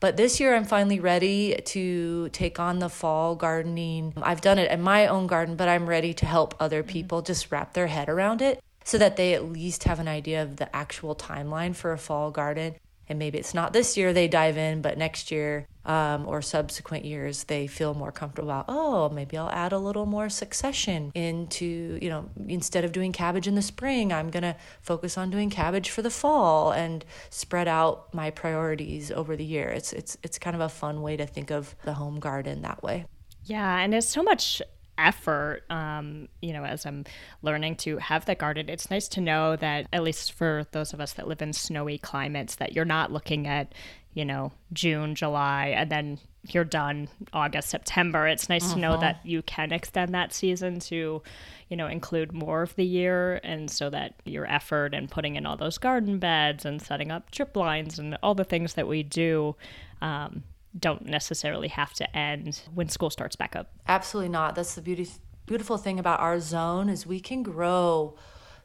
But 0.01 0.17
this 0.17 0.39
year 0.39 0.55
I'm 0.55 0.65
finally 0.65 1.01
ready 1.01 1.57
to 1.65 2.29
take 2.31 2.61
on 2.61 2.79
the 2.79 2.89
fall 2.89 3.37
gardening. 3.37 4.13
I've 4.19 4.41
done 4.41 4.59
it 4.59 4.71
in 4.71 4.83
my 4.83 5.07
own 5.07 5.27
garden, 5.27 5.57
but 5.57 5.69
I'm 5.69 5.89
ready 5.89 6.13
to 6.15 6.27
help 6.27 6.55
other 6.61 6.83
mm-hmm. 6.83 6.93
people 6.93 7.23
just 7.23 7.51
wrap 7.51 7.73
their 7.73 7.87
head 7.87 8.09
around 8.09 8.43
it 8.43 8.63
so 8.85 8.99
that 8.99 9.17
they 9.17 9.35
at 9.35 9.51
least 9.51 9.85
have 9.85 9.99
an 9.99 10.09
idea 10.09 10.43
of 10.43 10.57
the 10.57 10.75
actual 10.77 11.15
timeline 11.15 11.75
for 11.75 11.93
a 11.93 11.99
fall 11.99 12.31
garden 12.31 12.75
and 13.09 13.19
maybe 13.19 13.39
it's 13.39 13.55
not 13.55 13.73
this 13.73 13.97
year 13.97 14.13
they 14.13 14.29
dive 14.29 14.57
in, 14.57 14.83
but 14.83 14.97
next 14.99 15.31
year 15.31 15.67
um, 15.85 16.27
or 16.27 16.41
subsequent 16.41 17.05
years 17.05 17.45
they 17.45 17.67
feel 17.67 17.95
more 17.95 18.13
comfortable 18.13 18.51
about, 18.51 18.67
oh, 18.69 19.09
maybe 19.11 19.37
I'll 19.37 19.51
add 19.51 19.73
a 19.73 19.79
little 19.79 20.07
more 20.07 20.29
succession 20.29 21.13
into, 21.15 21.99
you 22.01 22.09
know, 22.09 22.29
instead 22.49 22.85
of 22.85 22.93
doing 22.93 23.13
cabbage 23.13 23.47
in 23.47 23.55
the 23.55 23.63
spring, 23.63 24.13
I'm 24.13 24.31
to 24.31 24.57
focus 24.81 25.19
on 25.19 25.31
doing 25.31 25.51
cabbage 25.51 25.91
for 25.91 26.03
the 26.03 26.11
fall 26.11 26.73
and 26.73 27.05
spread 27.31 27.69
out 27.69 28.13
my 28.15 28.31
priorities 28.31 29.11
over 29.11 29.37
the 29.37 29.45
year. 29.45 29.69
It's, 29.69 29.93
it's, 29.93 30.17
it's 30.23 30.39
kind 30.39 30.57
of 30.57 30.63
a 30.63 30.69
fun 30.69 31.03
way 31.03 31.17
to 31.17 31.27
think 31.27 31.51
of 31.51 31.75
the 31.85 31.95
home 31.95 32.21
garden 32.21 32.63
that 32.63 32.83
way. 32.83 33.07
Yeah, 33.45 33.79
and 33.79 33.95
it's 33.95 34.09
so 34.09 34.23
much 34.23 34.63
effort 34.99 35.63
um, 35.71 36.29
you 36.41 36.53
know 36.53 36.65
as 36.65 36.87
i'm 36.87 37.05
learning 37.43 37.75
to 37.77 37.99
have 37.99 38.25
the 38.25 38.35
garden 38.35 38.69
it's 38.69 38.91
nice 38.91 39.09
to 39.09 39.21
know 39.21 39.57
that 39.57 39.87
at 39.93 40.03
least 40.03 40.33
for 40.33 40.67
those 40.73 40.93
of 40.93 41.01
us 41.01 41.15
that 41.15 41.29
live 41.29 41.43
in 41.43 41.53
snowy 41.53 41.99
climates 41.99 42.57
that 42.57 42.73
you're 42.73 42.85
not 42.85 43.13
looking 43.13 43.47
at 43.47 43.73
you 44.15 44.25
know 44.25 44.53
june 44.73 45.15
july 45.15 45.75
and 45.77 45.91
then 45.91 46.19
you're 46.51 46.65
done 46.65 47.09
august 47.33 47.69
september 47.69 48.27
it's 48.29 48.49
nice 48.49 48.65
uh-huh. 48.65 48.75
to 48.75 48.81
know 48.81 48.93
uh-huh. 48.93 49.01
that 49.01 49.21
you 49.25 49.43
can 49.43 49.73
extend 49.73 50.15
that 50.15 50.33
season 50.33 50.79
to 50.79 51.23
you 51.69 51.77
know 51.77 51.87
include 51.87 52.33
more 52.33 52.63
of 52.63 52.75
the 52.77 52.85
year 52.85 53.41
and 53.43 53.71
so 53.71 53.91
that 53.91 54.15
your 54.25 54.47
effort 54.47 54.95
and 54.95 55.11
putting 55.11 55.37
in 55.37 55.47
all 55.47 55.57
those 55.57 55.79
garden 55.79 56.19
beds 56.19 56.65
and 56.65 56.81
setting 56.81 57.11
up 57.11 57.31
drip 57.31 57.57
lines 57.57 57.99
and 57.99 58.17
all 58.23 58.35
the 58.35 58.45
things 58.45 58.75
that 58.75 58.87
we 58.87 59.03
do 59.03 59.57
um, 60.03 60.45
don't 60.79 61.07
necessarily 61.07 61.69
have 61.69 61.93
to 61.95 62.17
end 62.17 62.63
when 62.75 62.89
school 62.89 63.11
starts 63.11 63.37
back 63.37 63.55
up. 63.55 63.71
Absolutely 63.87 64.31
not. 64.31 64.55
That's 64.55 64.75
the 64.75 64.83
beauty 64.83 65.09
beautiful 65.47 65.77
thing 65.77 65.99
about 65.99 66.21
our 66.21 66.41
zone 66.41 66.89
is 66.89 67.07
we 67.07 67.21
can 67.21 67.43
grow 67.43 68.17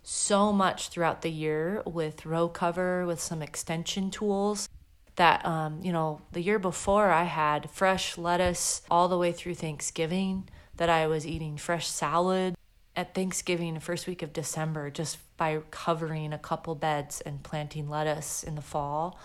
so 0.01 0.53
much 0.53 0.89
throughout 0.89 1.21
the 1.21 1.29
year 1.29 1.83
with 1.85 2.25
row 2.25 2.47
cover 2.47 3.05
with 3.05 3.19
some 3.19 3.41
extension 3.41 4.09
tools 4.09 4.69
that 5.17 5.45
um, 5.45 5.81
you 5.83 5.91
know 5.91 6.21
the 6.31 6.41
year 6.41 6.57
before 6.57 7.09
i 7.09 7.23
had 7.23 7.69
fresh 7.69 8.17
lettuce 8.17 8.81
all 8.89 9.09
the 9.09 9.17
way 9.17 9.31
through 9.33 9.53
thanksgiving 9.53 10.47
that 10.77 10.89
i 10.89 11.05
was 11.05 11.27
eating 11.27 11.57
fresh 11.57 11.85
salad 11.87 12.55
at 12.95 13.13
thanksgiving 13.13 13.73
the 13.73 13.79
first 13.81 14.07
week 14.07 14.23
of 14.23 14.31
december 14.31 14.89
just 14.89 15.17
by 15.35 15.61
covering 15.71 16.31
a 16.31 16.37
couple 16.37 16.75
beds 16.75 17.19
and 17.21 17.43
planting 17.43 17.89
lettuce 17.89 18.41
in 18.41 18.55
the 18.55 18.61
fall 18.61 19.19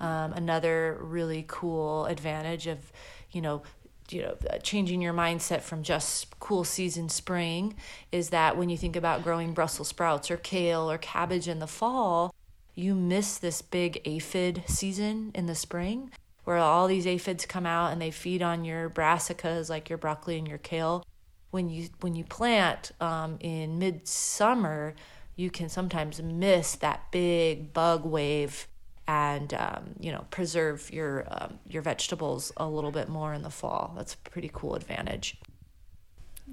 um, 0.00 0.32
another 0.32 0.98
really 1.00 1.44
cool 1.48 2.06
advantage 2.06 2.66
of, 2.66 2.92
you 3.30 3.40
know, 3.40 3.62
you 4.10 4.22
know, 4.22 4.36
uh, 4.50 4.58
changing 4.58 5.02
your 5.02 5.12
mindset 5.12 5.60
from 5.60 5.82
just 5.82 6.38
cool 6.40 6.64
season 6.64 7.08
spring 7.08 7.74
is 8.10 8.30
that 8.30 8.56
when 8.56 8.70
you 8.70 8.76
think 8.76 8.96
about 8.96 9.22
growing 9.22 9.52
Brussels 9.52 9.88
sprouts 9.88 10.30
or 10.30 10.36
kale 10.36 10.90
or 10.90 10.98
cabbage 10.98 11.46
in 11.46 11.58
the 11.58 11.66
fall, 11.66 12.34
you 12.74 12.94
miss 12.94 13.38
this 13.38 13.60
big 13.60 14.00
aphid 14.04 14.62
season 14.66 15.30
in 15.34 15.46
the 15.46 15.54
spring 15.54 16.10
where 16.44 16.56
all 16.56 16.86
these 16.86 17.06
aphids 17.06 17.44
come 17.44 17.66
out 17.66 17.92
and 17.92 18.00
they 18.00 18.10
feed 18.10 18.40
on 18.40 18.64
your 18.64 18.88
brassicas 18.88 19.68
like 19.68 19.90
your 19.90 19.98
broccoli 19.98 20.38
and 20.38 20.48
your 20.48 20.58
kale. 20.58 21.04
When 21.50 21.68
you 21.68 21.88
when 22.00 22.14
you 22.14 22.24
plant 22.24 22.92
um, 23.00 23.36
in 23.40 23.78
midsummer, 23.78 24.94
you 25.36 25.50
can 25.50 25.68
sometimes 25.68 26.22
miss 26.22 26.74
that 26.76 27.10
big 27.10 27.72
bug 27.74 28.06
wave 28.06 28.66
and 29.08 29.54
um, 29.54 29.94
you 29.98 30.12
know 30.12 30.26
preserve 30.30 30.92
your 30.92 31.26
um, 31.30 31.58
your 31.66 31.82
vegetables 31.82 32.52
a 32.58 32.68
little 32.68 32.92
bit 32.92 33.08
more 33.08 33.34
in 33.34 33.42
the 33.42 33.50
fall. 33.50 33.94
That's 33.96 34.14
a 34.14 34.30
pretty 34.30 34.50
cool 34.52 34.76
advantage. 34.76 35.36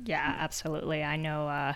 Yeah, 0.06 0.36
absolutely. 0.40 1.04
I 1.04 1.18
know 1.18 1.48
uh, 1.48 1.74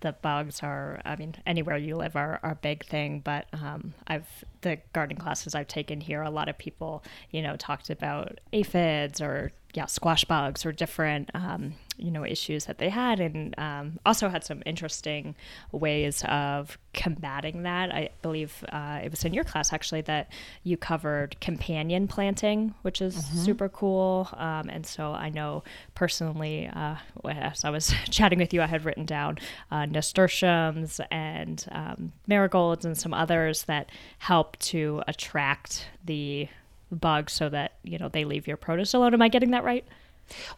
the 0.00 0.12
bugs 0.12 0.60
are. 0.62 1.00
I 1.04 1.16
mean, 1.16 1.36
anywhere 1.46 1.76
you 1.76 1.96
live 1.96 2.16
are 2.16 2.40
are 2.42 2.52
a 2.52 2.56
big 2.56 2.84
thing. 2.84 3.20
But 3.20 3.46
um, 3.52 3.94
I've 4.08 4.26
the 4.62 4.78
gardening 4.92 5.18
classes 5.18 5.54
I've 5.54 5.68
taken 5.68 6.00
here, 6.00 6.22
a 6.22 6.30
lot 6.30 6.48
of 6.48 6.58
people 6.58 7.04
you 7.30 7.40
know 7.40 7.56
talked 7.56 7.88
about 7.88 8.40
aphids 8.52 9.20
or 9.20 9.52
yeah, 9.74 9.86
squash 9.86 10.24
bugs 10.24 10.66
or 10.66 10.72
different, 10.72 11.30
um, 11.34 11.74
you 12.00 12.10
know, 12.10 12.24
issues 12.24 12.64
that 12.66 12.78
they 12.78 12.88
had, 12.88 13.20
and 13.20 13.54
um, 13.58 13.98
also 14.04 14.28
had 14.28 14.44
some 14.44 14.62
interesting 14.66 15.34
ways 15.72 16.24
of 16.26 16.78
combating 16.92 17.62
that. 17.62 17.94
I 17.94 18.10
believe 18.22 18.64
uh, 18.70 19.00
it 19.02 19.10
was 19.10 19.24
in 19.24 19.34
your 19.34 19.44
class 19.44 19.72
actually 19.72 20.00
that 20.02 20.32
you 20.64 20.76
covered 20.76 21.38
companion 21.40 22.08
planting, 22.08 22.74
which 22.82 23.00
is 23.00 23.16
mm-hmm. 23.16 23.38
super 23.38 23.68
cool. 23.68 24.28
Um, 24.34 24.68
and 24.68 24.86
so 24.86 25.12
I 25.12 25.28
know 25.28 25.62
personally, 25.94 26.68
uh, 26.68 26.96
as 27.28 27.64
I 27.64 27.70
was 27.70 27.92
chatting 28.10 28.38
with 28.38 28.52
you, 28.52 28.62
I 28.62 28.66
had 28.66 28.84
written 28.84 29.04
down 29.04 29.38
uh, 29.70 29.86
nasturtiums 29.86 31.00
and 31.10 31.64
um, 31.70 32.12
marigolds 32.26 32.84
and 32.84 32.96
some 32.96 33.14
others 33.14 33.64
that 33.64 33.90
help 34.18 34.58
to 34.58 35.02
attract 35.06 35.86
the 36.04 36.48
bugs 36.92 37.32
so 37.32 37.48
that 37.48 37.72
you 37.82 37.98
know 37.98 38.08
they 38.08 38.24
leave 38.24 38.46
your 38.46 38.56
produce 38.56 38.94
alone. 38.94 39.14
Am 39.14 39.22
I 39.22 39.28
getting 39.28 39.50
that 39.52 39.64
right? 39.64 39.86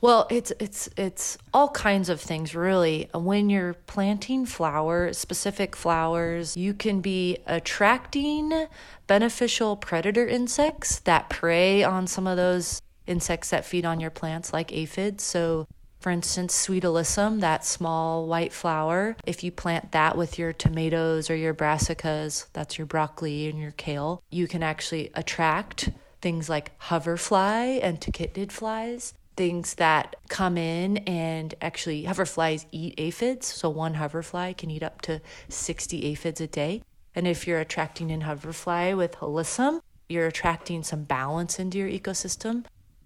Well, 0.00 0.26
it's 0.30 0.52
it's 0.58 0.88
it's 0.96 1.38
all 1.52 1.68
kinds 1.70 2.08
of 2.08 2.20
things 2.20 2.54
really. 2.54 3.08
When 3.14 3.50
you're 3.50 3.74
planting 3.74 4.46
flowers, 4.46 5.18
specific 5.18 5.76
flowers, 5.76 6.56
you 6.56 6.74
can 6.74 7.00
be 7.00 7.38
attracting 7.46 8.66
beneficial 9.06 9.76
predator 9.76 10.26
insects 10.26 10.98
that 11.00 11.30
prey 11.30 11.82
on 11.82 12.06
some 12.06 12.26
of 12.26 12.36
those 12.36 12.82
insects 13.06 13.50
that 13.50 13.64
feed 13.64 13.84
on 13.84 14.00
your 14.00 14.10
plants 14.10 14.52
like 14.52 14.72
aphids. 14.72 15.22
So 15.22 15.66
for 16.00 16.10
instance, 16.10 16.52
sweet 16.52 16.82
alyssum, 16.82 17.40
that 17.40 17.64
small 17.64 18.26
white 18.26 18.52
flower, 18.52 19.16
if 19.24 19.44
you 19.44 19.52
plant 19.52 19.92
that 19.92 20.18
with 20.18 20.36
your 20.36 20.52
tomatoes 20.52 21.30
or 21.30 21.36
your 21.36 21.54
brassicas, 21.54 22.46
that's 22.52 22.76
your 22.76 22.88
broccoli 22.88 23.48
and 23.48 23.60
your 23.60 23.70
kale, 23.70 24.20
you 24.28 24.48
can 24.48 24.64
actually 24.64 25.10
attract 25.14 25.90
things 26.20 26.48
like 26.48 26.72
hoverfly 26.78 27.78
and 27.80 28.00
tachinid 28.00 28.50
flies, 28.50 29.14
things 29.36 29.74
that 29.74 30.16
come 30.28 30.56
in 30.56 30.98
and 30.98 31.54
actually 31.60 32.04
hoverflies 32.04 32.66
eat 32.70 32.94
aphids. 32.98 33.46
So 33.46 33.70
one 33.70 33.94
hoverfly 33.94 34.54
can 34.54 34.70
eat 34.70 34.82
up 34.82 35.00
to 35.02 35.20
60 35.48 36.04
aphids 36.04 36.40
a 36.40 36.46
day. 36.46 36.82
And 37.14 37.26
if 37.26 37.46
you're 37.46 37.60
attracting 37.60 38.10
in 38.10 38.22
hoverfly 38.22 38.94
with 38.94 39.16
alyssum, 39.16 39.80
you're 40.08 40.26
attracting 40.26 40.82
some 40.82 41.04
balance 41.04 41.58
into 41.58 41.78
your 41.78 41.88
ecosystem. 41.88 42.64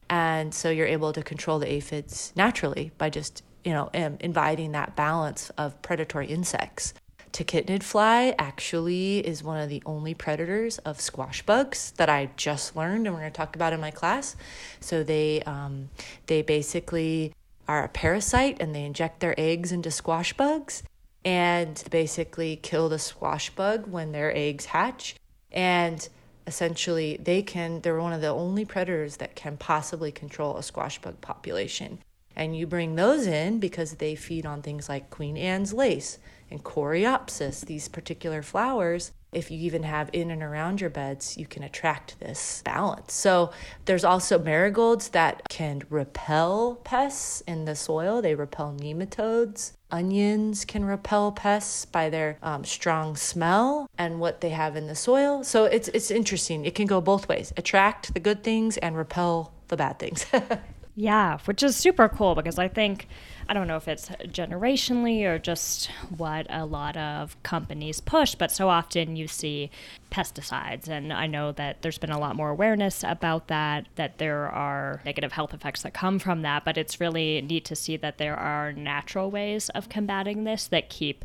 And 0.08 0.54
so 0.54 0.70
you're 0.70 0.86
able 0.86 1.12
to 1.12 1.22
control 1.22 1.58
the 1.58 1.72
aphids 1.72 2.32
naturally 2.36 2.92
by 2.98 3.10
just, 3.10 3.42
you 3.64 3.72
know, 3.72 3.90
um, 3.94 4.18
inviting 4.20 4.72
that 4.72 4.94
balance 4.94 5.50
of 5.58 5.80
predatory 5.82 6.26
insects. 6.26 6.94
Tachinid 7.36 7.82
fly 7.82 8.34
actually 8.38 9.18
is 9.18 9.42
one 9.42 9.60
of 9.60 9.68
the 9.68 9.82
only 9.84 10.14
predators 10.14 10.78
of 10.78 11.02
squash 11.02 11.42
bugs 11.42 11.90
that 11.98 12.08
I 12.08 12.30
just 12.36 12.74
learned, 12.74 13.06
and 13.06 13.14
we're 13.14 13.20
going 13.20 13.30
to 13.30 13.36
talk 13.36 13.54
about 13.54 13.74
in 13.74 13.80
my 13.80 13.90
class. 13.90 14.36
So 14.80 15.02
they 15.02 15.42
um, 15.42 15.90
they 16.28 16.40
basically 16.40 17.34
are 17.68 17.84
a 17.84 17.88
parasite, 17.88 18.56
and 18.58 18.74
they 18.74 18.84
inject 18.84 19.20
their 19.20 19.34
eggs 19.36 19.70
into 19.70 19.90
squash 19.90 20.32
bugs, 20.32 20.82
and 21.26 21.84
basically 21.90 22.56
kill 22.56 22.88
the 22.88 22.98
squash 22.98 23.50
bug 23.50 23.86
when 23.86 24.12
their 24.12 24.34
eggs 24.34 24.64
hatch, 24.64 25.14
and 25.52 26.08
essentially 26.46 27.18
they 27.22 27.42
can 27.42 27.82
they're 27.82 28.00
one 28.00 28.14
of 28.14 28.22
the 28.22 28.28
only 28.28 28.64
predators 28.64 29.18
that 29.18 29.36
can 29.36 29.58
possibly 29.58 30.10
control 30.10 30.56
a 30.56 30.62
squash 30.62 30.98
bug 31.02 31.20
population 31.20 31.98
and 32.36 32.56
you 32.56 32.66
bring 32.66 32.94
those 32.94 33.26
in 33.26 33.58
because 33.58 33.94
they 33.94 34.14
feed 34.14 34.46
on 34.46 34.62
things 34.62 34.88
like 34.88 35.10
queen 35.10 35.36
anne's 35.36 35.72
lace 35.72 36.18
and 36.50 36.62
coreopsis, 36.62 37.64
these 37.64 37.88
particular 37.88 38.42
flowers, 38.42 39.12
if 39.36 39.50
you 39.50 39.58
even 39.58 39.82
have 39.82 40.08
in 40.12 40.30
and 40.30 40.42
around 40.42 40.80
your 40.80 40.88
beds, 40.88 41.36
you 41.36 41.46
can 41.46 41.62
attract 41.62 42.18
this 42.20 42.62
balance. 42.64 43.12
So 43.12 43.50
there's 43.84 44.04
also 44.04 44.38
marigolds 44.38 45.10
that 45.10 45.42
can 45.50 45.82
repel 45.90 46.80
pests 46.84 47.42
in 47.42 47.66
the 47.66 47.74
soil. 47.74 48.22
They 48.22 48.34
repel 48.34 48.74
nematodes. 48.78 49.72
Onions 49.90 50.64
can 50.64 50.84
repel 50.84 51.32
pests 51.32 51.84
by 51.84 52.08
their 52.08 52.38
um, 52.42 52.64
strong 52.64 53.14
smell 53.14 53.88
and 53.98 54.20
what 54.20 54.40
they 54.40 54.50
have 54.50 54.74
in 54.74 54.86
the 54.86 54.96
soil. 54.96 55.44
So 55.44 55.64
it's 55.64 55.88
it's 55.88 56.10
interesting. 56.10 56.64
It 56.64 56.74
can 56.74 56.86
go 56.86 57.00
both 57.00 57.28
ways: 57.28 57.52
attract 57.56 58.14
the 58.14 58.20
good 58.20 58.42
things 58.42 58.78
and 58.78 58.96
repel 58.96 59.52
the 59.68 59.76
bad 59.76 59.98
things. 59.98 60.24
yeah, 60.96 61.38
which 61.44 61.62
is 61.62 61.76
super 61.76 62.08
cool 62.08 62.34
because 62.34 62.58
I 62.58 62.68
think 62.68 63.06
I 63.48 63.54
don't 63.54 63.68
know 63.68 63.76
if 63.76 63.86
it's 63.86 64.08
generationally 64.08 65.24
or 65.24 65.38
just 65.38 65.86
what 66.16 66.46
a 66.50 66.66
lot 66.66 66.96
of 66.96 67.40
companies 67.44 68.00
push, 68.00 68.34
but 68.34 68.50
so 68.50 68.68
often 68.68 69.14
you 69.14 69.28
see 69.28 69.70
pesticides. 70.10 70.88
And 70.88 71.12
I 71.12 71.26
know 71.26 71.52
that 71.52 71.82
there's 71.82 71.98
been 71.98 72.10
a 72.10 72.18
lot 72.18 72.34
more 72.34 72.50
awareness 72.50 73.04
about 73.04 73.46
that, 73.48 73.86
that 73.94 74.18
there 74.18 74.48
are 74.48 75.00
negative 75.04 75.32
health 75.32 75.54
effects 75.54 75.82
that 75.82 75.94
come 75.94 76.18
from 76.18 76.42
that. 76.42 76.64
But 76.64 76.76
it's 76.76 77.00
really 77.00 77.40
neat 77.40 77.64
to 77.66 77.76
see 77.76 77.96
that 77.98 78.18
there 78.18 78.36
are 78.36 78.72
natural 78.72 79.30
ways 79.30 79.68
of 79.70 79.88
combating 79.88 80.42
this 80.42 80.66
that 80.68 80.90
keep 80.90 81.24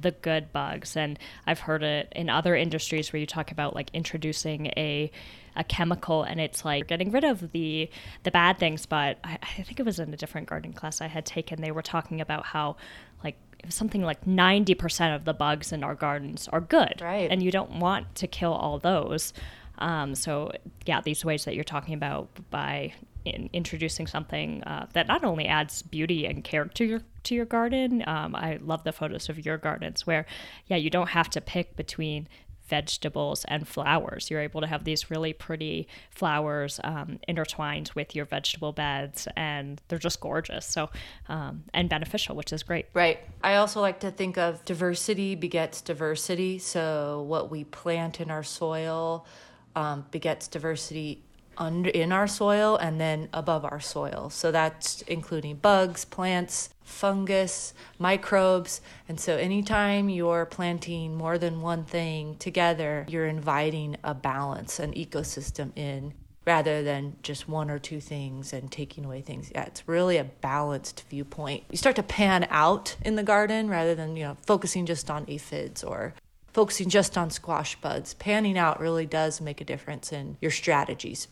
the 0.00 0.12
good 0.12 0.52
bugs. 0.52 0.96
And 0.96 1.18
I've 1.46 1.60
heard 1.60 1.82
it 1.82 2.12
in 2.14 2.30
other 2.30 2.54
industries 2.54 3.12
where 3.12 3.20
you 3.20 3.26
talk 3.26 3.50
about 3.50 3.74
like 3.74 3.90
introducing 3.92 4.66
a 4.76 5.10
a 5.56 5.64
chemical 5.64 6.22
and 6.22 6.40
it's 6.40 6.64
like 6.64 6.86
getting 6.86 7.10
rid 7.10 7.24
of 7.24 7.52
the 7.52 7.88
the 8.22 8.30
bad 8.30 8.58
things. 8.58 8.86
But 8.86 9.18
I, 9.24 9.38
I 9.42 9.62
think 9.62 9.80
it 9.80 9.86
was 9.86 9.98
in 9.98 10.12
a 10.12 10.16
different 10.16 10.48
gardening 10.48 10.72
class 10.72 11.00
I 11.00 11.06
had 11.06 11.26
taken. 11.26 11.60
They 11.60 11.70
were 11.70 11.82
talking 11.82 12.20
about 12.20 12.46
how 12.46 12.76
like 13.24 13.36
something 13.68 14.02
like 14.02 14.24
90% 14.24 15.14
of 15.14 15.24
the 15.24 15.34
bugs 15.34 15.72
in 15.72 15.82
our 15.82 15.94
gardens 15.94 16.48
are 16.48 16.60
good. 16.60 17.00
Right. 17.00 17.30
And 17.30 17.42
you 17.42 17.50
don't 17.50 17.78
want 17.78 18.14
to 18.16 18.26
kill 18.26 18.52
all 18.52 18.78
those. 18.78 19.32
Um, 19.78 20.14
so 20.14 20.52
yeah, 20.86 21.00
these 21.00 21.24
ways 21.24 21.44
that 21.44 21.54
you're 21.54 21.64
talking 21.64 21.94
about 21.94 22.28
by 22.50 22.92
in 23.26 23.50
introducing 23.52 24.06
something 24.06 24.62
uh, 24.64 24.86
that 24.92 25.08
not 25.08 25.24
only 25.24 25.46
adds 25.46 25.82
beauty 25.82 26.26
and 26.26 26.44
character 26.44 26.74
to 26.78 26.84
your, 26.84 27.00
to 27.24 27.34
your 27.34 27.44
garden. 27.44 28.04
Um, 28.06 28.34
I 28.34 28.58
love 28.62 28.84
the 28.84 28.92
photos 28.92 29.28
of 29.28 29.44
your 29.44 29.58
gardens 29.58 30.06
where, 30.06 30.26
yeah, 30.66 30.76
you 30.76 30.90
don't 30.90 31.08
have 31.08 31.28
to 31.30 31.40
pick 31.40 31.76
between 31.76 32.28
vegetables 32.68 33.44
and 33.46 33.66
flowers. 33.66 34.30
You're 34.30 34.40
able 34.40 34.60
to 34.60 34.66
have 34.66 34.84
these 34.84 35.10
really 35.10 35.32
pretty 35.32 35.88
flowers 36.10 36.80
um, 36.84 37.18
intertwined 37.28 37.90
with 37.94 38.14
your 38.14 38.24
vegetable 38.24 38.72
beds, 38.72 39.28
and 39.36 39.80
they're 39.88 39.98
just 39.98 40.20
gorgeous. 40.20 40.66
So, 40.66 40.90
um, 41.28 41.64
and 41.72 41.88
beneficial, 41.88 42.36
which 42.36 42.52
is 42.52 42.62
great. 42.62 42.86
Right. 42.94 43.20
I 43.42 43.56
also 43.56 43.80
like 43.80 44.00
to 44.00 44.10
think 44.10 44.38
of 44.38 44.64
diversity 44.64 45.34
begets 45.34 45.80
diversity. 45.80 46.58
So, 46.58 47.24
what 47.28 47.50
we 47.50 47.64
plant 47.64 48.20
in 48.20 48.30
our 48.30 48.42
soil 48.42 49.26
um, 49.74 50.06
begets 50.10 50.48
diversity 50.48 51.22
under 51.58 51.90
in 51.90 52.12
our 52.12 52.26
soil 52.26 52.76
and 52.76 53.00
then 53.00 53.28
above 53.32 53.64
our 53.64 53.80
soil. 53.80 54.30
So 54.30 54.50
that's 54.50 55.02
including 55.02 55.56
bugs, 55.56 56.04
plants, 56.04 56.70
fungus, 56.82 57.74
microbes. 57.98 58.80
And 59.08 59.18
so 59.18 59.36
anytime 59.36 60.08
you're 60.08 60.46
planting 60.46 61.14
more 61.14 61.38
than 61.38 61.60
one 61.60 61.84
thing 61.84 62.36
together, 62.36 63.06
you're 63.08 63.26
inviting 63.26 63.96
a 64.04 64.14
balance, 64.14 64.78
an 64.78 64.92
ecosystem 64.94 65.72
in 65.76 66.14
rather 66.46 66.82
than 66.82 67.16
just 67.22 67.48
one 67.48 67.70
or 67.70 67.78
two 67.78 68.00
things 68.00 68.52
and 68.52 68.70
taking 68.70 69.04
away 69.04 69.20
things. 69.20 69.50
Yeah, 69.52 69.64
it's 69.64 69.86
really 69.88 70.16
a 70.16 70.24
balanced 70.24 71.04
viewpoint. 71.10 71.64
You 71.70 71.76
start 71.76 71.96
to 71.96 72.04
pan 72.04 72.46
out 72.50 72.96
in 73.04 73.16
the 73.16 73.24
garden 73.24 73.68
rather 73.68 73.96
than, 73.96 74.16
you 74.16 74.24
know, 74.24 74.36
focusing 74.46 74.86
just 74.86 75.10
on 75.10 75.24
aphids 75.26 75.82
or 75.82 76.14
focusing 76.52 76.88
just 76.88 77.18
on 77.18 77.30
squash 77.30 77.78
buds. 77.80 78.14
Panning 78.14 78.56
out 78.56 78.80
really 78.80 79.06
does 79.06 79.40
make 79.40 79.60
a 79.60 79.64
difference 79.64 80.12
in 80.12 80.38
your 80.40 80.52
strategies. 80.52 81.26